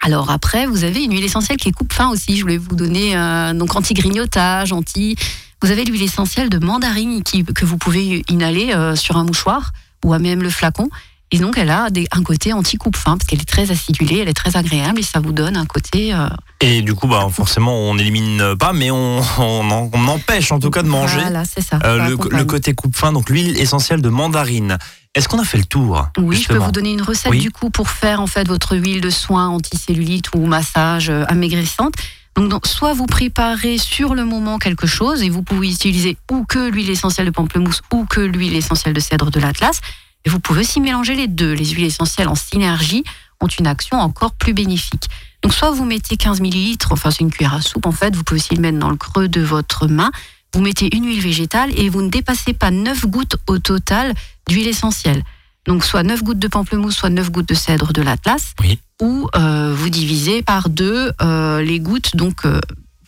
Alors 0.00 0.30
après, 0.30 0.66
vous 0.66 0.84
avez 0.84 1.02
une 1.02 1.12
huile 1.12 1.24
essentielle 1.24 1.58
qui 1.58 1.68
est 1.68 1.72
coupe-fin 1.72 2.08
aussi. 2.10 2.36
Je 2.36 2.42
voulais 2.42 2.56
vous 2.56 2.76
donner 2.76 3.16
euh, 3.16 3.52
donc 3.52 3.74
anti-grignotage, 3.74 4.72
anti. 4.72 5.16
Vous 5.60 5.70
avez 5.72 5.84
l'huile 5.84 6.02
essentielle 6.02 6.50
de 6.50 6.58
mandarine 6.58 7.22
qui, 7.24 7.44
que 7.44 7.64
vous 7.64 7.78
pouvez 7.78 8.22
inhaler 8.28 8.72
euh, 8.72 8.94
sur 8.94 9.16
un 9.16 9.24
mouchoir 9.24 9.72
ou 10.04 10.12
à 10.12 10.20
même 10.20 10.42
le 10.42 10.50
flacon. 10.50 10.88
Et 11.30 11.38
donc 11.38 11.58
elle 11.58 11.70
a 11.70 11.90
des- 11.90 12.06
un 12.12 12.22
côté 12.22 12.52
anti-coupe-fin 12.54 13.18
parce 13.18 13.26
qu'elle 13.26 13.40
est 13.40 13.48
très 13.48 13.70
acidulée, 13.70 14.18
elle 14.20 14.28
est 14.28 14.34
très 14.34 14.56
agréable 14.56 15.00
et 15.00 15.02
ça 15.02 15.20
vous 15.20 15.32
donne 15.32 15.56
un 15.56 15.66
côté. 15.66 16.14
euh, 16.14 16.28
Et 16.60 16.80
du 16.82 16.94
coup, 16.94 17.06
bah, 17.06 17.26
forcément, 17.30 17.74
on 17.90 17.94
n'élimine 17.96 18.56
pas, 18.58 18.72
mais 18.72 18.90
on, 18.90 19.20
on, 19.38 19.70
en- 19.70 19.90
on 19.92 20.08
empêche 20.08 20.50
en 20.52 20.58
tout 20.58 20.70
cas 20.70 20.82
de 20.82 20.88
manger. 20.88 21.20
Voilà, 21.20 21.44
c'est 21.44 21.60
ça. 21.62 21.78
Euh, 21.84 22.16
le, 22.30 22.44
côté 22.44 22.72
coupe-fin, 22.74 23.12
donc 23.12 23.28
l'huile 23.28 23.58
essentielle 23.58 24.00
de 24.00 24.08
mandarine. 24.08 24.78
Est-ce 25.14 25.28
qu'on 25.28 25.38
a 25.38 25.44
fait 25.44 25.58
le 25.58 25.64
tour 25.64 26.06
Oui, 26.18 26.36
je 26.40 26.48
peux 26.48 26.56
vous 26.58 26.70
donner 26.72 26.92
une 26.92 27.02
recette 27.02 27.30
Oui. 27.32 27.40
du 27.40 27.50
coup 27.50 27.70
pour 27.70 27.90
faire 27.90 28.20
en 28.20 28.26
fait 28.26 28.46
votre 28.48 28.76
huile 28.76 29.00
de 29.00 29.10
soin 29.10 29.48
anticellulite 29.48 30.26
ou 30.34 30.46
massage 30.46 31.10
euh, 31.10 31.24
amaigrissante. 31.28 31.94
Donc, 32.36 32.48
donc, 32.50 32.66
soit 32.66 32.94
vous 32.94 33.06
préparez 33.06 33.78
sur 33.78 34.14
le 34.14 34.24
moment 34.24 34.58
quelque 34.58 34.86
chose 34.86 35.22
et 35.22 35.28
vous 35.28 35.42
pouvez 35.42 35.68
utiliser 35.70 36.16
ou 36.30 36.44
que 36.44 36.70
l'huile 36.70 36.88
essentielle 36.90 37.26
de 37.26 37.32
pamplemousse 37.32 37.82
ou 37.92 38.04
que 38.06 38.20
l'huile 38.20 38.54
essentielle 38.54 38.94
de 38.94 39.00
cèdre 39.00 39.30
de 39.30 39.40
l'Atlas. 39.40 39.80
Et 40.24 40.30
vous 40.30 40.40
pouvez 40.40 40.60
aussi 40.60 40.80
mélanger 40.80 41.14
les 41.14 41.26
deux. 41.28 41.52
Les 41.52 41.66
huiles 41.66 41.86
essentielles 41.86 42.28
en 42.28 42.34
synergie 42.34 43.04
ont 43.40 43.46
une 43.46 43.66
action 43.66 43.98
encore 43.98 44.32
plus 44.32 44.52
bénéfique. 44.52 45.08
Donc 45.42 45.54
soit 45.54 45.70
vous 45.70 45.84
mettez 45.84 46.16
15 46.16 46.40
millilitres, 46.40 46.90
enfin 46.92 47.10
c'est 47.10 47.20
une 47.20 47.30
cuillère 47.30 47.54
à 47.54 47.60
soupe 47.60 47.86
en 47.86 47.92
fait, 47.92 48.16
vous 48.16 48.24
pouvez 48.24 48.40
aussi 48.40 48.56
le 48.56 48.60
mettre 48.60 48.78
dans 48.78 48.90
le 48.90 48.96
creux 48.96 49.28
de 49.28 49.40
votre 49.40 49.86
main. 49.86 50.10
Vous 50.54 50.60
mettez 50.60 50.94
une 50.96 51.06
huile 51.06 51.20
végétale 51.20 51.70
et 51.78 51.88
vous 51.88 52.02
ne 52.02 52.08
dépassez 52.08 52.54
pas 52.54 52.70
9 52.70 53.06
gouttes 53.06 53.36
au 53.46 53.58
total 53.58 54.14
d'huile 54.48 54.66
essentielle. 54.66 55.22
Donc 55.66 55.84
soit 55.84 56.02
9 56.02 56.24
gouttes 56.24 56.38
de 56.38 56.48
pamplemousse, 56.48 56.96
soit 56.96 57.10
9 57.10 57.30
gouttes 57.30 57.48
de 57.48 57.54
cèdre 57.54 57.92
de 57.92 58.02
l'Atlas. 58.02 58.54
Oui. 58.60 58.78
Ou 59.02 59.28
euh, 59.36 59.74
vous 59.76 59.90
divisez 59.90 60.42
par 60.42 60.70
deux 60.70 61.12
euh, 61.20 61.62
les 61.62 61.78
gouttes, 61.78 62.16
donc 62.16 62.46
euh, 62.46 62.60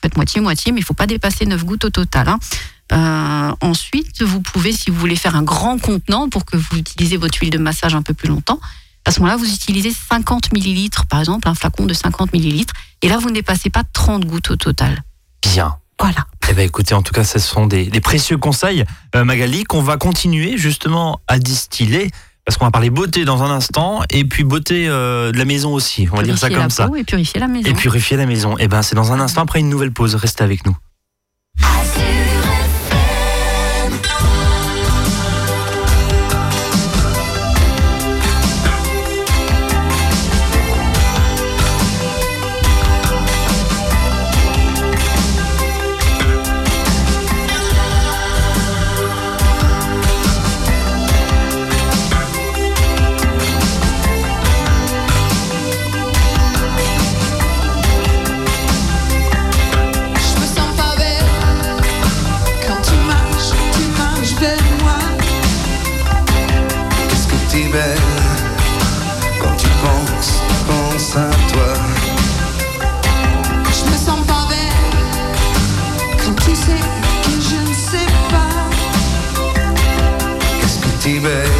faites 0.02 0.16
moitié-moitié, 0.16 0.70
mais 0.70 0.78
il 0.80 0.82
ne 0.82 0.86
faut 0.86 0.94
pas 0.94 1.06
dépasser 1.06 1.46
9 1.46 1.64
gouttes 1.64 1.86
au 1.86 1.90
total. 1.90 2.28
hein. 2.28 2.38
Euh, 2.92 3.52
ensuite, 3.60 4.22
vous 4.22 4.40
pouvez, 4.40 4.72
si 4.72 4.90
vous 4.90 4.98
voulez 4.98 5.16
faire 5.16 5.36
un 5.36 5.42
grand 5.42 5.78
contenant 5.78 6.28
pour 6.28 6.44
que 6.44 6.56
vous 6.56 6.78
utilisez 6.78 7.16
votre 7.16 7.38
huile 7.38 7.50
de 7.50 7.58
massage 7.58 7.94
un 7.94 8.02
peu 8.02 8.14
plus 8.14 8.28
longtemps, 8.28 8.60
à 9.04 9.12
ce 9.12 9.20
moment-là, 9.20 9.36
vous 9.36 9.50
utilisez 9.50 9.92
50 9.92 10.52
millilitres, 10.52 11.06
par 11.06 11.20
exemple, 11.20 11.48
un 11.48 11.54
flacon 11.54 11.86
de 11.86 11.94
50 11.94 12.32
millilitres. 12.32 12.74
Et 13.02 13.08
là, 13.08 13.18
vous 13.18 13.30
ne 13.30 13.34
dépassez 13.34 13.70
pas 13.70 13.82
30 13.84 14.24
gouttes 14.26 14.50
au 14.50 14.56
total. 14.56 15.02
Bien. 15.42 15.76
Voilà. 15.98 16.26
Eh 16.48 16.54
ben, 16.54 16.66
écoutez, 16.66 16.94
en 16.94 17.02
tout 17.02 17.12
cas, 17.12 17.24
ce 17.24 17.38
sont 17.38 17.66
des, 17.66 17.86
des 17.86 18.00
précieux 18.00 18.38
conseils, 18.38 18.84
euh, 19.14 19.24
Magali, 19.24 19.64
qu'on 19.64 19.82
va 19.82 19.96
continuer 19.96 20.56
justement 20.56 21.20
à 21.28 21.38
distiller. 21.38 22.10
Parce 22.46 22.56
qu'on 22.56 22.64
va 22.64 22.70
parler 22.70 22.90
beauté 22.90 23.24
dans 23.24 23.42
un 23.42 23.50
instant, 23.50 24.00
et 24.10 24.24
puis 24.24 24.44
beauté 24.44 24.88
euh, 24.88 25.30
de 25.30 25.38
la 25.38 25.44
maison 25.44 25.72
aussi. 25.72 26.08
On 26.10 26.16
va 26.16 26.22
dire 26.22 26.38
ça 26.38 26.48
comme 26.48 26.58
la 26.58 26.70
ça. 26.70 26.88
peau 26.88 26.96
Et 26.96 27.04
purifier 27.04 27.38
la 27.38 27.48
maison. 27.48 27.68
Et 27.68 27.74
purifier 27.74 28.16
la 28.16 28.26
maison. 28.26 28.56
Et 28.58 28.66
ben, 28.66 28.82
c'est 28.82 28.96
dans 28.96 29.12
un 29.12 29.20
instant 29.20 29.42
après 29.42 29.60
une 29.60 29.68
nouvelle 29.68 29.92
pause. 29.92 30.14
Restez 30.14 30.42
avec 30.42 30.66
nous. 30.66 30.76
T'es 67.50 67.64
belle 67.64 67.98
quand 69.40 69.56
tu 69.56 69.66
penses, 69.82 70.40
penses 70.68 71.16
à 71.16 71.28
toi. 71.52 71.74
Je 73.64 73.90
me 73.90 73.96
sens 73.96 74.24
pas 74.24 74.46
belle 74.48 76.16
quand 76.24 76.34
tu 76.44 76.54
sais 76.54 76.84
que 77.24 77.30
je 77.30 77.68
ne 77.68 77.74
sais 77.74 78.12
pas. 78.30 78.54
Qu'est-ce 80.60 80.78
que 80.78 80.90
t'es 81.02 81.18
belle 81.18 81.59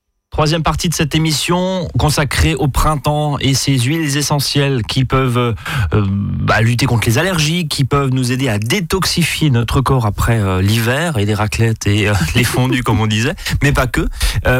Troisième 0.31 0.63
partie 0.63 0.87
de 0.87 0.93
cette 0.93 1.13
émission 1.13 1.89
consacrée 1.99 2.55
au 2.55 2.69
printemps 2.69 3.37
et 3.39 3.53
ces 3.53 3.77
huiles 3.77 4.15
essentielles 4.15 4.81
qui 4.87 5.03
peuvent 5.03 5.37
euh, 5.37 5.53
bah, 5.91 6.61
lutter 6.61 6.85
contre 6.85 7.05
les 7.05 7.17
allergies, 7.17 7.67
qui 7.67 7.83
peuvent 7.83 8.11
nous 8.11 8.31
aider 8.31 8.47
à 8.47 8.57
détoxifier 8.57 9.49
notre 9.49 9.81
corps 9.81 10.05
après 10.05 10.39
euh, 10.39 10.61
l'hiver 10.61 11.17
et 11.17 11.25
les 11.25 11.33
raclettes 11.33 11.85
et 11.85 12.07
euh, 12.07 12.13
les 12.35 12.45
fondus 12.45 12.81
comme 12.81 13.01
on 13.01 13.07
disait, 13.07 13.35
mais 13.61 13.73
pas 13.73 13.87
que. 13.87 14.07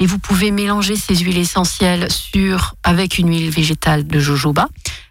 Et 0.00 0.06
vous 0.06 0.18
pouvez 0.18 0.50
mélanger 0.50 0.96
ces 0.96 1.16
huiles 1.16 1.38
essentielles 1.38 2.10
sur, 2.10 2.74
avec 2.82 3.18
une 3.18 3.28
huile 3.28 3.50
végétale 3.50 4.06
de 4.06 4.18
jojoba. 4.18 4.68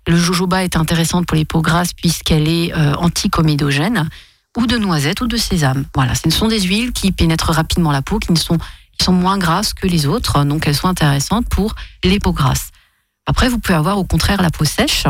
Le 0.08 0.18
jojoba 0.18 0.64
est 0.64 0.76
intéressante 0.76 1.28
pour 1.28 1.38
les 1.38 1.46
peaux 1.46 1.62
grasses 1.62 1.94
puisqu'elle 1.94 2.48
est 2.48 2.74
euh, 2.74 2.96
anticomédogène 2.96 4.10
ou 4.58 4.66
de 4.66 4.78
noisette 4.78 5.22
ou 5.22 5.28
de 5.28 5.38
sésame. 5.38 5.86
Voilà, 5.94 6.16
ce 6.16 6.30
sont 6.32 6.48
des 6.48 6.62
huiles 6.62 6.92
qui 6.92 7.12
pénètrent 7.12 7.52
rapidement 7.52 7.92
la 7.92 8.02
peau, 8.02 8.18
qui 8.18 8.36
sont 8.36 8.58
qui 8.98 9.06
sont 9.06 9.14
moins 9.14 9.38
grasses 9.38 9.74
que 9.74 9.88
les 9.88 10.06
autres, 10.06 10.44
donc 10.44 10.68
elles 10.68 10.76
sont 10.76 10.90
intéressantes 10.90 11.48
pour 11.48 11.74
les 12.04 12.20
peaux 12.20 12.34
grasses. 12.34 12.70
Après, 13.26 13.48
vous 13.48 13.58
pouvez 13.58 13.78
avoir 13.78 13.98
au 13.98 14.04
contraire 14.04 14.42
la 14.42 14.50
peau 14.50 14.66
sèche. 14.66 15.06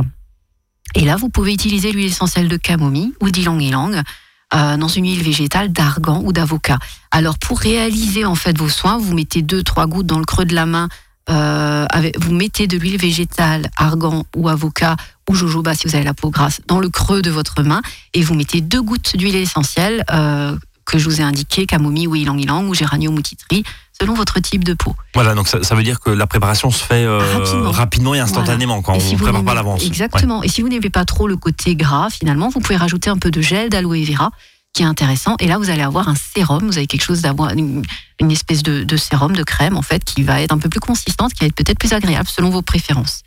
Et 0.95 1.05
là, 1.05 1.15
vous 1.15 1.29
pouvez 1.29 1.53
utiliser 1.53 1.91
l'huile 1.91 2.07
essentielle 2.07 2.47
de 2.47 2.57
camomille 2.57 3.13
ou 3.21 3.29
d'ylang-ylang 3.29 4.03
euh, 4.53 4.77
dans 4.77 4.87
une 4.87 5.05
huile 5.05 5.23
végétale 5.23 5.71
d'argan 5.71 6.21
ou 6.23 6.33
d'avocat. 6.33 6.79
Alors, 7.11 7.37
pour 7.37 7.59
réaliser 7.59 8.25
en 8.25 8.35
fait 8.35 8.57
vos 8.57 8.69
soins, 8.69 8.97
vous 8.97 9.13
mettez 9.13 9.41
deux, 9.41 9.63
trois 9.63 9.87
gouttes 9.87 10.07
dans 10.07 10.19
le 10.19 10.25
creux 10.25 10.45
de 10.45 10.55
la 10.55 10.65
main. 10.65 10.89
euh, 11.29 11.85
vous 12.17 12.33
mettez 12.33 12.65
de 12.65 12.77
l'huile 12.77 12.97
végétale, 12.97 13.69
argan 13.77 14.25
ou 14.35 14.49
avocat 14.49 14.95
ou 15.29 15.35
jojoba 15.35 15.75
si 15.75 15.87
vous 15.87 15.95
avez 15.95 16.03
la 16.03 16.15
peau 16.15 16.31
grasse 16.31 16.61
dans 16.67 16.79
le 16.79 16.89
creux 16.89 17.21
de 17.21 17.29
votre 17.29 17.61
main 17.61 17.81
et 18.15 18.23
vous 18.23 18.33
mettez 18.33 18.61
deux 18.61 18.81
gouttes 18.81 19.15
d'huile 19.15 19.35
essentielle 19.35 20.03
euh, 20.11 20.57
que 20.91 20.97
je 20.99 21.05
vous 21.05 21.21
ai 21.21 21.23
indiqué, 21.23 21.65
camomille 21.65 22.07
ou 22.07 22.15
ylang-ylang 22.15 22.67
ou 22.67 22.73
géranium 22.73 23.15
ou 23.15 23.21
titri, 23.21 23.63
selon 23.99 24.13
votre 24.13 24.39
type 24.39 24.63
de 24.63 24.73
peau. 24.73 24.95
Voilà, 25.13 25.35
donc 25.35 25.47
ça, 25.47 25.61
ça 25.63 25.75
veut 25.75 25.83
dire 25.83 25.99
que 25.99 26.09
la 26.09 26.25
préparation 26.27 26.71
se 26.71 26.83
fait 26.83 27.03
euh, 27.03 27.19
Rapidement. 27.37 27.71
rapidement. 27.71 28.15
et 28.15 28.19
instantanément 28.19 28.81
quand 28.81 28.93
Et 28.93 28.97
on 28.97 28.99
si 28.99 29.15
ne 29.15 29.19
prépare 29.19 29.43
pas 29.43 29.53
l'avance. 29.53 29.81
Ouais. 29.81 29.87
Exactement. 29.87 30.41
Et 30.43 30.47
si 30.47 30.61
vous 30.61 30.69
n'aimez 30.69 30.89
pas 30.89 31.05
trop 31.05 31.27
le 31.27 31.35
côté 31.37 31.75
gras, 31.75 32.09
finalement, 32.09 32.49
vous 32.49 32.59
pouvez 32.61 32.77
rajouter 32.77 33.09
un 33.09 33.17
peu 33.17 33.29
de 33.31 33.41
gel 33.41 33.69
d'aloe 33.69 34.03
vera, 34.05 34.31
qui 34.73 34.83
est 34.83 34.85
intéressant. 34.85 35.35
Et 35.39 35.47
là, 35.47 35.57
vous 35.57 35.69
allez 35.69 35.81
avoir 35.81 36.07
un 36.07 36.15
sérum. 36.15 36.65
Vous 36.67 36.77
avez 36.77 36.87
quelque 36.87 37.03
chose 37.03 37.21
d'avoir 37.21 37.51
une, 37.53 37.83
une 38.21 38.31
espèce 38.31 38.63
de, 38.63 38.83
de 38.83 38.97
sérum, 38.97 39.35
de 39.35 39.43
crème, 39.43 39.75
en 39.75 39.81
fait, 39.81 40.03
qui 40.05 40.23
va 40.23 40.41
être 40.41 40.53
un 40.53 40.59
peu 40.59 40.69
plus 40.69 40.79
consistante, 40.79 41.33
qui 41.33 41.41
va 41.41 41.47
être 41.47 41.55
peut-être 41.55 41.79
plus 41.79 41.91
agréable 41.93 42.29
selon 42.29 42.49
vos 42.51 42.61
préférences. 42.61 43.23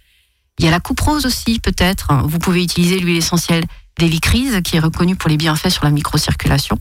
Il 0.59 0.64
y 0.64 0.68
a 0.68 0.70
la 0.70 0.81
coupe 0.81 1.01
rose 1.01 1.27
aussi, 1.27 1.59
peut-être. 1.61 2.09
Vous 2.25 2.38
pouvez 2.38 2.62
utiliser 2.62 2.98
l'huile 2.98 3.16
essentielle 3.16 3.64
d'hélicryse, 3.98 4.61
qui 4.64 4.77
est 4.77 4.81
reconnue 4.81 5.16
pour 5.16 5.29
les 5.29 5.37
bienfaits 5.37 5.68
sur 5.70 5.85
la 5.85 5.90
microcirculation, 5.90 6.79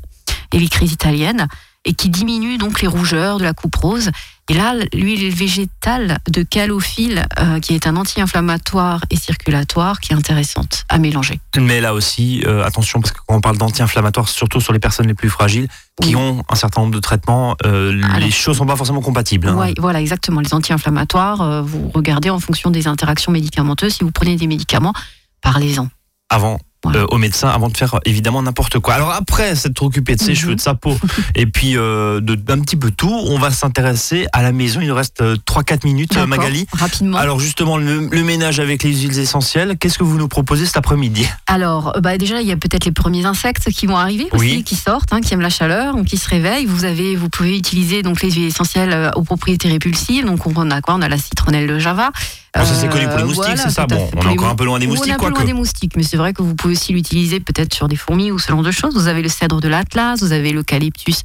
hélicryse 0.54 0.92
italienne, 0.92 1.48
et 1.84 1.94
qui 1.94 2.10
diminue 2.10 2.60
donc 2.60 2.82
les 2.82 2.88
rougeurs 2.88 3.40
de 3.40 3.44
la 3.44 3.54
coupe 3.54 3.76
rose. 3.76 4.12
Et 4.50 4.54
là, 4.54 4.76
l'huile 4.94 5.34
végétale 5.34 6.20
de 6.30 6.44
calophylle, 6.44 7.26
euh, 7.40 7.60
qui 7.60 7.74
est 7.74 7.88
un 7.88 7.96
anti-inflammatoire 7.96 9.02
et 9.10 9.16
circulatoire, 9.16 10.00
qui 10.00 10.12
est 10.12 10.16
intéressante 10.16 10.84
à 10.90 11.00
mélanger. 11.00 11.40
Mais 11.58 11.82
là 11.82 11.94
aussi, 11.96 12.44
euh, 12.46 12.64
attention, 12.66 13.00
parce 13.02 13.14
que 13.14 13.20
quand 13.26 13.36
on 13.36 13.42
parle 13.42 13.58
d'anti-inflammatoire, 13.58 14.28
surtout 14.30 14.60
sur 14.62 14.74
les 14.74 14.80
personnes 14.80 15.08
les 15.08 15.14
plus 15.16 15.30
fragiles, 15.30 15.68
qui 16.02 16.10
Oui. 16.10 16.16
ont 16.18 16.44
un 16.50 16.56
certain 16.56 16.82
nombre 16.82 16.94
de 16.94 17.00
traitements, 17.00 17.56
euh, 17.66 18.00
Alors. 18.04 18.20
les 18.20 18.30
choses 18.32 18.58
sont 18.58 18.66
pas 18.66 18.76
forcément 18.76 19.02
compatibles. 19.02 19.48
hein. 19.48 19.56
Ouais, 19.56 19.74
voilà, 19.80 20.02
exactement. 20.02 20.42
Les 20.42 20.54
anti-inflammatoires, 20.54 21.64
vous 21.64 21.90
regardez 21.96 22.30
en 22.30 22.40
fonction 22.40 22.70
des 22.72 22.88
interactions 22.88 23.32
médicamenteuses. 23.32 23.96
Si 23.96 24.04
vous 24.04 24.12
prenez 24.12 24.36
des 24.36 24.48
médicaments, 24.48 24.94
parlez-en. 25.42 25.88
Avant. 26.30 26.60
Euh, 26.88 27.06
au 27.12 27.20
médecin 27.20 27.48
avant 27.48 27.70
de 27.70 27.78
faire 27.78 27.94
euh, 27.94 28.00
évidemment 28.06 28.42
n'importe 28.42 28.80
quoi. 28.80 28.96
Alors 28.96 29.12
après 29.12 29.56
s'être 29.56 29.84
occupé 29.84 30.16
de 30.16 30.20
ses 30.20 30.30
Mhm. 30.32 30.36
cheveux, 30.36 30.56
de 30.56 30.62
sa 30.62 30.74
peau 30.74 30.98
et 31.36 31.46
puis 31.46 31.78
euh, 31.78 32.20
d'un 32.22 32.60
petit 32.60 32.76
peu 32.76 32.90
tout, 32.90 33.14
on 33.28 33.38
va 33.38 33.52
s'intéresser 33.52 34.26
à 34.34 34.42
la 34.42 34.52
maison. 34.52 34.80
Il 34.82 34.88
nous 34.88 34.96
reste 34.96 35.22
3-4 35.46 35.86
minutes, 35.86 36.18
euh, 36.18 36.26
Magali. 36.26 36.66
Rapidement. 36.74 37.18
Alors 37.20 37.40
justement, 37.40 37.78
le, 37.78 38.08
le 38.12 38.24
ménage 38.24 38.60
avec 38.60 38.82
les 38.82 38.96
huiles 38.96 39.20
essentielles, 39.20 39.78
qu'est-ce 39.80 40.00
que 40.00 40.04
vous 40.04 40.18
nous 40.18 40.28
proposez 40.28 40.66
cet 40.66 40.78
après-midi? 40.78 41.28
Alors, 41.46 41.96
euh, 41.98 42.00
bah 42.02 42.18
déjà, 42.18 42.42
il 42.42 42.48
y 42.48 42.52
a 42.52 42.58
peut-être 42.58 42.86
les 42.86 42.92
premiers 42.92 43.26
insectes 43.26 43.70
qui 43.72 43.86
vont 43.86 43.98
arriver 43.98 44.28
aussi, 44.32 44.56
Oui. 44.58 44.64
qui 44.64 44.76
sortent, 44.76 45.14
hein, 45.14 45.22
qui 45.22 45.36
aiment 45.36 45.42
la 45.42 45.50
chaleur, 45.52 45.96
donc 45.96 46.06
qui 46.08 46.18
se 46.18 46.28
réveillent. 46.28 46.66
Vous 46.66 46.84
avez, 46.86 47.16
vous 47.16 47.30
pouvez 47.30 47.56
utiliser 47.58 48.02
donc 48.02 48.24
les 48.24 48.32
huiles 48.32 48.48
essentielles 48.48 48.92
euh, 48.94 49.12
aux 49.16 49.24
propriétés 49.24 49.70
répulsives. 49.70 50.26
Donc, 50.26 50.48
on 50.48 50.72
a 50.72 50.82
quoi? 50.82 50.96
On 50.96 51.02
a 51.04 51.10
la 51.10 51.20
citronnelle 51.20 51.68
de 51.68 51.78
Java. 51.78 52.10
Bon, 52.54 52.66
Ça 52.66 52.74
c'est 52.76 52.90
connu 52.90 53.08
pour 53.08 53.18
les 53.18 53.24
Euh, 53.24 53.28
moustiques, 53.28 53.46
voilà, 53.46 53.62
c'est 53.64 53.70
ça 53.70 53.86
Bon, 53.88 54.10
on 54.16 54.22
est 54.24 54.28
encore 54.28 54.50
un 54.50 54.56
peu 54.56 54.66
loin 54.66 54.78
des 54.78 54.86
on 54.86 54.90
est 54.90 54.92
moustiques, 54.92 55.14
un 55.14 55.18
peu 55.18 55.30
loin 55.30 55.46
des 55.46 55.54
moustiques, 55.54 55.94
mais 55.96 56.04
c'est 56.04 56.18
vrai 56.18 56.34
que 56.34 56.42
vous 56.42 56.54
pouvez 56.54 56.74
aussi 56.74 56.92
l'utiliser 56.92 57.40
peut-être 57.40 57.74
sur 57.74 57.88
des 57.88 57.96
fourmis 57.96 58.30
ou 58.32 58.40
ce 58.40 58.50
genre 58.50 58.62
de 58.62 58.72
choses. 58.72 58.94
Vous 58.94 59.08
avez 59.08 59.22
le 59.22 59.30
cèdre 59.30 59.62
de 59.62 59.70
l'Atlas, 59.70 60.22
vous 60.22 60.34
avez 60.34 60.52
l'eucalyptus 60.52 61.22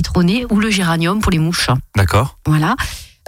citronné 0.00 0.46
ou 0.50 0.58
le 0.58 0.70
géranium 0.70 1.20
pour 1.20 1.30
les 1.30 1.38
mouches. 1.38 1.70
D'accord. 1.96 2.38
Voilà. 2.44 2.74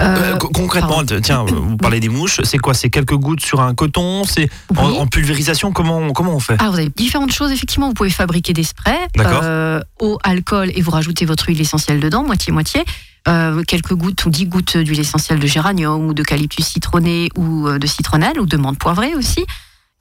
Euh, 0.01 0.35
Euh, 0.35 0.37
co- 0.37 0.49
concrètement, 0.49 0.97
pardon. 0.97 1.21
tiens, 1.23 1.45
vous 1.49 1.77
parlez 1.79 2.01
des 2.01 2.09
mouches, 2.11 2.41
c'est 2.45 2.59
quoi 2.59 2.75
C'est 2.75 2.91
quelques 2.91 3.15
gouttes 3.17 3.41
sur 3.45 3.61
un 3.63 3.75
coton 3.75 4.25
C'est 4.25 4.49
en, 4.77 4.91
oui. 4.91 4.99
en 4.99 5.07
pulvérisation 5.07 5.73
Comment, 5.73 6.13
comment 6.13 6.35
on 6.35 6.41
fait? 6.41 6.57
Ah, 6.59 6.69
vous 6.71 6.77
avez 6.79 6.91
différentes 6.95 7.33
choses, 7.33 7.51
effectivement. 7.51 7.89
Vous 7.89 7.95
pouvez 7.95 8.11
fabriquer 8.11 8.53
des 8.53 8.65
sprays, 8.65 9.09
euh, 9.19 9.81
eau, 10.01 10.19
alcool, 10.23 10.71
et 10.75 10.83
vous 10.83 10.91
rajoutez 10.91 11.25
votre 11.25 11.49
huile 11.49 11.61
essentielle 11.61 12.01
dedans, 12.01 12.23
moitié-moitié. 12.25 12.85
Euh, 13.29 13.65
quelques 13.67 13.95
gouttes 13.95 14.25
ou 14.25 14.31
10 14.31 14.47
gouttes 14.47 14.77
d'huile 14.77 15.01
essentielle 15.01 15.41
de 15.41 15.47
géranium 15.49 16.07
ou 16.07 16.15
d'eucalyptus 16.15 16.65
citronné 16.65 17.29
ou 17.37 17.69
de 17.69 17.87
citronnelle 17.87 18.39
ou 18.39 18.47
de 18.47 18.57
menthe 18.57 18.79
poivrée 18.79 19.15
aussi. 19.17 19.45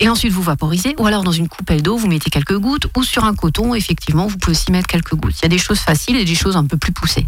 Et 0.02 0.10
ensuite, 0.10 0.32
vous 0.34 0.42
vaporisez. 0.44 0.94
Ou 1.00 1.08
alors, 1.08 1.24
dans 1.24 1.32
une 1.32 1.48
coupelle 1.48 1.82
d'eau, 1.82 1.96
vous 1.98 2.08
mettez 2.08 2.30
quelques 2.30 2.58
gouttes. 2.60 2.86
Ou 2.98 3.04
sur 3.04 3.24
un 3.24 3.34
coton, 3.34 3.74
effectivement, 3.74 4.28
vous 4.28 4.38
pouvez 4.38 4.52
aussi 4.58 4.72
mettre 4.72 4.88
quelques 4.88 5.16
gouttes. 5.16 5.36
Il 5.40 5.44
y 5.44 5.46
a 5.46 5.50
des 5.50 5.58
choses 5.58 5.80
faciles 5.80 6.18
et 6.18 6.26
des 6.26 6.36
choses 6.36 6.58
un 6.58 6.66
peu 6.66 6.76
plus 6.78 6.92
poussées. 6.92 7.26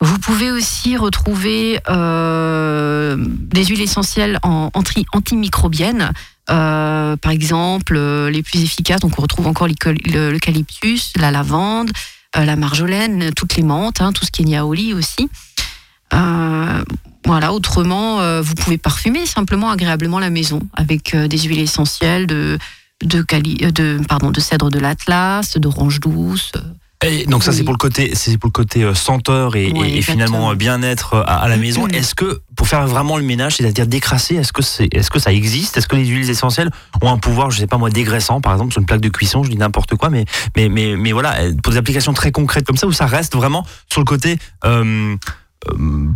Vous 0.00 0.18
pouvez 0.18 0.50
aussi 0.52 0.96
retrouver 0.96 1.80
euh, 1.88 3.16
des 3.18 3.64
huiles 3.64 3.80
essentielles 3.80 4.38
en, 4.42 4.70
anti- 4.74 5.06
antimicrobiennes. 5.12 6.10
Euh, 6.50 7.16
par 7.16 7.32
exemple, 7.32 7.94
euh, 7.96 8.28
les 8.30 8.42
plus 8.42 8.62
efficaces, 8.62 9.00
donc 9.00 9.18
on 9.18 9.22
retrouve 9.22 9.46
encore 9.46 9.66
l'eucal- 9.66 9.96
le- 10.04 10.30
l'eucalyptus, 10.30 11.12
la 11.16 11.30
lavande, 11.30 11.90
la 12.36 12.56
marjolaine, 12.56 13.32
toutes 13.32 13.56
les 13.56 13.62
menthes, 13.62 14.00
hein, 14.00 14.12
tout 14.12 14.24
ce 14.26 14.30
qui 14.30 14.42
est 14.42 14.44
niaoli 14.44 14.92
aussi. 14.92 15.28
Voilà, 17.26 17.52
autrement, 17.54 18.40
vous 18.42 18.54
pouvez 18.54 18.76
parfumer 18.76 19.24
simplement 19.24 19.70
agréablement 19.70 20.18
la 20.18 20.28
maison 20.30 20.60
avec 20.74 21.16
des 21.16 21.38
huiles 21.38 21.60
essentielles 21.60 22.26
de 22.26 22.58
cèdre 24.40 24.70
de 24.70 24.78
l'Atlas, 24.78 25.56
d'orange 25.56 26.00
douce. 26.00 26.52
Et 27.02 27.26
donc 27.26 27.42
ça 27.42 27.52
c'est 27.52 27.64
pour 27.64 27.74
le 27.74 27.78
côté 27.78 28.14
c'est 28.14 28.38
pour 28.38 28.48
le 28.48 28.52
côté 28.52 28.82
euh, 28.82 28.94
senteur 28.94 29.56
et, 29.56 29.70
Oui, 29.74 29.88
et- 29.90 29.98
et 29.98 30.02
finalement 30.02 30.50
euh, 30.50 30.54
bien-être 30.54 31.14
euh, 31.14 31.22
à, 31.26 31.36
à 31.42 31.48
la 31.48 31.56
maison. 31.58 31.86
Mhm. 31.86 31.94
Est-ce 31.94 32.14
que 32.14 32.40
pour 32.56 32.66
faire 32.68 32.86
vraiment 32.86 33.18
le 33.18 33.24
ménage, 33.24 33.56
c'est-à-dire 33.56 33.86
décrasser, 33.86 34.36
est-ce 34.36 34.52
que 34.52 34.62
c'est 34.62 34.88
est-ce 34.94 35.10
que 35.10 35.18
ça 35.18 35.32
existe? 35.32 35.76
Est-ce 35.76 35.88
que 35.88 35.96
les 35.96 36.06
huiles 36.06 36.30
essentielles 36.30 36.70
ont 37.02 37.10
un 37.10 37.18
pouvoir, 37.18 37.50
je 37.50 37.58
sais 37.58 37.66
pas 37.66 37.76
moi, 37.78 37.90
dégraissant 37.90 38.40
par 38.40 38.52
exemple 38.52 38.72
sur 38.72 38.80
une 38.80 38.86
plaque 38.86 39.00
de 39.02 39.10
cuisson, 39.10 39.42
je 39.42 39.50
dis 39.50 39.56
n'importe 39.58 39.96
quoi, 39.96 40.08
mais 40.08 40.24
mais 40.56 40.68
mais 40.70 40.96
mais 40.96 41.12
voilà, 41.12 41.34
pour 41.62 41.72
des 41.72 41.78
applications 41.78 42.14
très 42.14 42.32
concrètes 42.32 42.66
comme 42.66 42.76
ça 42.78 42.86
où 42.86 42.92
ça 42.92 43.06
reste 43.06 43.34
vraiment 43.34 43.66
sur 43.92 44.00
le 44.00 44.06
côté 44.06 44.38
euh, 44.64 45.16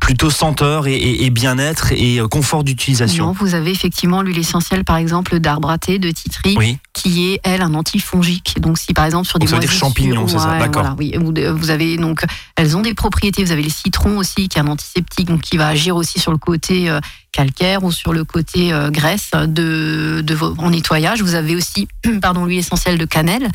plutôt 0.00 0.30
senteur 0.30 0.86
et, 0.86 0.94
et- 0.94 1.24
et 1.24 1.30
bien-être 1.30 1.92
et 1.92 2.20
confort 2.30 2.64
d'utilisation? 2.64 3.32
vous 3.32 3.54
avez 3.54 3.70
effectivement 3.70 4.20
l'huile 4.22 4.38
essentielle, 4.38 4.84
par 4.84 4.96
exemple, 4.96 5.38
d'arbre 5.40 5.70
à 5.70 5.78
thé, 5.78 5.98
de 5.98 6.10
titri, 6.10 6.54
Oui. 6.58 6.78
Qui 7.08 7.32
est, 7.32 7.40
elle, 7.42 7.62
un 7.62 7.74
antifongique. 7.74 8.60
Donc, 8.60 8.78
si 8.78 8.92
par 8.92 9.04
exemple 9.04 9.26
sur 9.26 9.38
des 9.38 9.46
Donc, 9.46 9.50
ça 9.50 9.56
veut 9.56 9.60
dire 9.60 9.72
champignons, 9.72 10.28
c'est 10.28 10.38
ça, 10.38 10.52
Ouais, 10.52 10.58
d'accord. 10.58 10.82
voilà, 10.82 10.96
oui. 10.98 11.14
Vous, 11.16 11.70
avez 11.70 11.96
donc, 11.96 12.24
elles 12.56 12.76
ont 12.76 12.82
des 12.82 12.94
propriétés. 12.94 13.44
Vous 13.44 13.52
avez 13.52 13.62
les 13.62 13.70
citrons 13.70 14.18
aussi, 14.18 14.48
qui 14.48 14.58
est 14.58 14.60
un 14.60 14.66
antiseptique, 14.66 15.26
donc 15.26 15.40
qui 15.40 15.56
va 15.56 15.68
agir 15.68 15.96
aussi 15.96 16.20
sur 16.20 16.32
le 16.32 16.38
côté 16.38 16.90
euh, 16.90 17.00
calcaire 17.32 17.84
ou 17.84 17.92
sur 17.92 18.12
le 18.12 18.24
côté 18.24 18.72
euh, 18.72 18.90
graisse 18.90 19.30
de, 19.32 20.22
de 20.24 20.34
vos, 20.34 20.54
en 20.58 20.70
nettoyage. 20.70 21.22
Vous 21.22 21.34
avez 21.34 21.56
aussi, 21.56 21.88
pardon, 22.20 22.44
l'huile 22.44 22.58
essentielle 22.58 22.98
de 22.98 23.04
cannelle. 23.04 23.48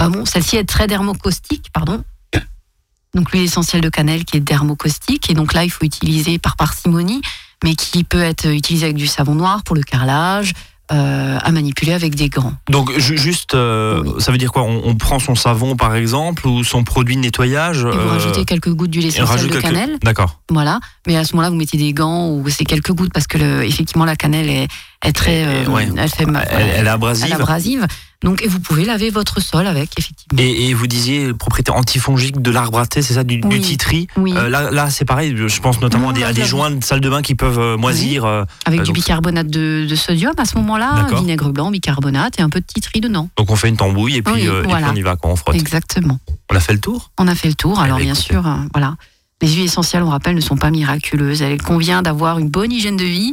Euh, 0.00 0.08
bon, 0.08 0.24
celle-ci 0.24 0.56
est 0.56 0.64
très 0.64 0.86
dermocaustique, 0.86 1.66
pardon. 1.72 2.04
Donc 3.14 3.32
l'huile 3.32 3.44
essentielle 3.44 3.82
de 3.82 3.88
cannelle 3.88 4.24
qui 4.24 4.36
est 4.36 4.40
dermocaustique 4.40 5.30
et 5.30 5.34
donc 5.34 5.52
là 5.52 5.64
il 5.64 5.70
faut 5.70 5.84
utiliser 5.84 6.38
par 6.38 6.54
parcimonie, 6.54 7.22
mais 7.64 7.74
qui 7.74 8.04
peut 8.04 8.22
être 8.22 8.46
utilisée 8.46 8.84
avec 8.84 8.96
du 8.96 9.08
savon 9.08 9.34
noir 9.34 9.64
pour 9.64 9.74
le 9.74 9.82
carrelage, 9.82 10.52
euh, 10.92 11.38
à 11.42 11.50
manipuler 11.52 11.92
avec 11.92 12.14
des 12.14 12.28
gants. 12.28 12.52
Donc 12.68 12.90
ju- 12.98 13.16
juste, 13.16 13.54
euh, 13.54 14.02
Oui. 14.04 14.12
ça 14.20 14.32
veut 14.32 14.38
dire 14.38 14.50
quoi? 14.52 14.62
On, 14.62 14.82
on 14.84 14.94
prend 14.96 15.18
son 15.18 15.34
savon 15.34 15.76
par 15.76 15.94
exemple 15.94 16.46
ou 16.46 16.64
son 16.64 16.82
produit 16.84 17.16
de 17.16 17.20
nettoyage. 17.20 17.78
Et 17.78 17.82
vous 17.82 17.88
euh, 17.88 18.08
rajoutez 18.10 18.44
quelques 18.44 18.70
gouttes 18.70 18.90
d'huile 18.90 19.06
essentielle 19.06 19.46
de 19.46 19.52
quelques- 19.52 19.62
cannelle, 19.62 19.98
D'accord. 20.02 20.40
voilà. 20.50 20.80
Mais 21.06 21.16
à 21.16 21.24
ce 21.24 21.32
moment-là 21.34 21.50
vous 21.50 21.56
mettez 21.56 21.76
des 21.78 21.92
gants 21.92 22.28
ou 22.30 22.48
c'est 22.48 22.64
quelques 22.64 22.92
gouttes 22.92 23.12
parce 23.12 23.26
que 23.26 23.38
le, 23.38 23.64
effectivement 23.64 24.04
la 24.04 24.16
cannelle 24.16 24.48
est, 24.48 24.68
est 25.04 25.12
très, 25.12 25.64
ouais. 25.66 25.88
elle 25.96 26.08
fait, 26.08 26.24
Elle, 26.24 26.70
elle 26.78 26.86
est 26.86 26.90
abrasive. 26.90 27.24
elle 27.26 27.32
est 27.32 27.34
abrasive. 27.42 27.86
Donc, 28.22 28.42
et 28.42 28.48
vous 28.48 28.60
pouvez 28.60 28.84
laver 28.84 29.08
votre 29.08 29.40
sol 29.40 29.66
avec, 29.66 29.98
effectivement. 29.98 30.38
Et, 30.42 30.68
et 30.68 30.74
vous 30.74 30.86
disiez 30.86 31.32
propriété 31.32 31.70
antifongique 31.70 32.42
de 32.42 32.50
l'arbre 32.50 32.78
à 32.78 32.86
thé, 32.86 33.00
c'est 33.00 33.14
ça, 33.14 33.24
du, 33.24 33.38
du 33.38 33.46
Oui. 33.48 33.60
titri. 33.62 34.08
Oui. 34.18 34.34
Euh, 34.36 34.48
là, 34.50 34.70
là 34.70 34.90
c'est 34.90 35.06
pareil. 35.06 35.34
Je 35.34 35.60
pense 35.60 35.80
notamment 35.80 36.08
Non, 36.08 36.10
à 36.10 36.12
des, 36.12 36.24
à 36.24 36.32
des 36.34 36.44
joints 36.44 36.70
de 36.70 36.84
salle 36.84 37.00
de 37.00 37.08
bain 37.08 37.22
qui 37.22 37.34
peuvent 37.34 37.58
euh, 37.58 37.76
moisir. 37.78 38.26
euh, 38.26 38.44
avec 38.66 38.80
euh, 38.80 38.82
du 38.82 38.92
bicarbonate 38.92 39.46
de, 39.48 39.86
de 39.88 39.94
sodium 39.94 40.34
à 40.36 40.44
ce 40.44 40.56
moment-là, 40.58 41.06
vinaigre 41.16 41.50
blanc, 41.50 41.70
bicarbonate 41.70 42.38
et 42.38 42.42
un 42.42 42.50
peu 42.50 42.60
de 42.60 42.66
titri 42.66 43.00
dedans. 43.00 43.30
donc 43.38 43.50
on 43.50 43.56
fait 43.56 43.70
une 43.70 43.76
tambouille 43.78 44.16
et 44.16 44.22
puis, 44.22 44.48
euh, 44.48 44.58
et 44.58 44.62
puis 44.64 44.70
voilà. 44.70 44.90
on 44.90 44.94
y 44.96 45.02
va 45.02 45.16
quand 45.16 45.30
on 45.30 45.36
frotte. 45.36 45.54
Exactement. 45.56 46.18
On 46.50 46.56
a 46.56 46.60
fait 46.60 46.74
le 46.74 46.80
tour? 46.80 47.10
On 47.16 47.26
a 47.26 47.34
fait 47.34 47.48
le 47.48 47.54
tour. 47.54 47.78
Eh 47.80 47.84
Alors 47.84 47.96
ben, 47.98 48.04
bien 48.04 48.14
sûr, 48.14 48.42
voilà. 48.74 48.96
Les 49.40 49.48
huiles 49.48 49.64
essentielles, 49.64 50.02
on 50.02 50.10
rappelle, 50.10 50.34
ne 50.34 50.40
sont 50.42 50.56
pas 50.58 50.70
miraculeuses. 50.70 51.40
Il 51.40 51.62
convient 51.62 52.02
d'avoir 52.02 52.38
une 52.38 52.50
bonne 52.50 52.70
hygiène 52.70 52.98
de 52.98 53.04
vie 53.04 53.32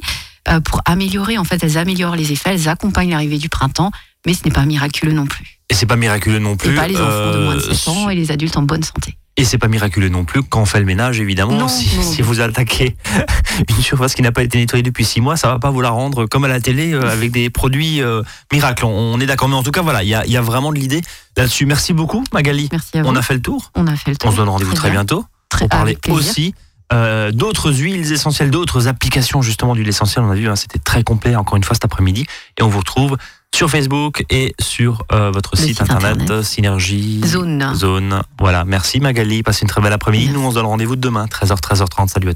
pour 0.64 0.82
améliorer. 0.86 1.38
En 1.38 1.44
fait, 1.44 1.62
elles 1.62 1.78
améliorent 1.78 2.16
les 2.16 2.32
effets, 2.32 2.52
elles 2.54 2.70
accompagnent 2.70 3.10
l'arrivée 3.10 3.38
du 3.38 3.50
printemps, 3.50 3.92
mais 4.26 4.34
ce 4.34 4.44
n'est 4.46 4.52
pas 4.52 4.66
miraculeux 4.66 5.14
non 5.14 5.26
plus. 5.26 5.60
Et 5.70 5.74
c'est 5.74 5.86
pas 5.86 5.96
miraculeux 5.96 6.40
non 6.40 6.56
plus. 6.56 6.72
Et 6.72 6.76
pas 6.76 6.88
les 6.88 6.96
enfants 6.96 7.32
de 7.34 7.44
moins 7.44 7.56
de 7.56 7.62
euh, 7.62 7.74
7 7.74 7.88
ans 7.90 8.10
et 8.10 8.16
les 8.16 8.32
adultes 8.32 8.58
en 8.58 8.62
bonne 8.62 8.84
santé. 8.84 9.18
Et 9.40 9.46
c'est 9.46 9.60
pas 9.60 9.68
miraculeux 9.68 10.10
non 10.10 10.26
plus 10.26 10.42
quand 10.42 10.62
on 10.62 10.66
fait 10.66 10.80
le 10.80 10.86
ménage, 10.86 11.20
évidemment. 11.20 11.54
Non, 11.54 11.68
si, 11.68 11.96
non. 11.96 12.02
si 12.02 12.24
vous 12.24 12.42
attaquez 12.42 12.96
une 13.70 13.82
surface 13.84 14.16
qui 14.16 14.24
n'a 14.24 14.32
pas 14.32 14.42
été 14.42 14.58
nettoyée 14.58 14.82
depuis 14.82 15.06
six 15.06 15.22
mois, 15.22 15.38
ça 15.38 15.48
va 15.48 15.60
pas 15.60 15.70
vous 15.70 15.82
la 15.82 15.92
rendre 15.92 16.26
comme 16.26 16.44
à 16.46 16.48
la 16.48 16.60
télé 16.60 16.94
euh, 16.94 17.12
avec 17.12 17.32
des 17.32 17.52
produits 17.52 18.02
euh, 18.02 18.24
miracles. 18.52 18.86
On, 18.86 19.20
est 19.20 19.28
d'accord, 19.28 19.48
mais 19.48 19.56
en 19.56 19.62
tout 19.62 19.72
cas, 19.72 19.84
voilà, 19.84 20.02
il 20.02 20.10
y 20.10 20.16
a, 20.16 20.26
il 20.26 20.32
y 20.32 20.38
a 20.38 20.42
vraiment 20.42 20.72
de 20.72 20.80
l'idée 20.80 21.02
là-dessus. 21.36 21.68
Merci 21.68 21.94
beaucoup, 21.94 22.24
Magali. 22.34 22.68
Merci 22.72 22.98
à 22.98 23.04
vous. 23.04 23.10
On 23.10 23.16
a 23.16 23.22
fait 23.22 23.36
le 23.36 23.42
tour. 23.42 23.72
On 23.76 23.86
a 23.86 23.96
fait 23.96 24.10
le 24.10 24.18
tour. 24.18 24.30
On 24.30 24.32
se 24.32 24.38
donne 24.38 24.50
rendez-vous 24.50 24.74
très, 24.74 24.90
bien. 24.90 25.02
bientôt 25.02 25.26
Très- 25.50 25.60
pour 25.60 25.70
parler 25.70 25.98
aussi 26.10 26.56
euh, 26.94 27.32
d'autres 27.32 27.72
huiles 27.72 28.12
essentielles, 28.12 28.50
d'autres 28.50 28.88
applications 28.88 29.42
justement 29.42 29.76
d'huiles 29.76 29.90
essentielles. 29.90 30.24
On 30.24 30.32
a 30.32 30.36
vu, 30.36 30.48
hein, 30.48 30.56
c'était 30.56 30.80
très 30.80 31.04
complet 31.04 31.36
encore 31.36 31.58
une 31.58 31.64
fois 31.64 31.76
cet 31.76 31.86
après-midi. 31.86 32.26
Et 32.58 32.64
on 32.64 32.70
vous 32.70 32.80
retrouve 32.80 33.18
sur 33.58 33.72
Facebook 33.72 34.24
et 34.30 34.54
sur 34.60 35.04
euh, 35.12 35.32
votre 35.32 35.58
site, 35.58 35.70
site 35.70 35.82
internet, 35.82 36.22
internet. 36.22 36.44
Synergie 36.44 37.22
Zone. 37.26 37.74
Zone. 37.74 38.22
Voilà, 38.38 38.66
merci 38.66 39.00
Magali. 39.00 39.42
Passez 39.42 39.64
une 39.64 39.68
très 39.68 39.82
belle 39.82 39.94
après-midi. 39.94 40.30
Nous, 40.30 40.46
on 40.46 40.52
se 40.52 40.56
donne 40.56 40.68
rendez-vous 40.68 40.96
demain, 40.96 41.26
13h, 41.26 41.60
13h30. 41.60 42.08
Salut 42.08 42.30
à 42.30 42.34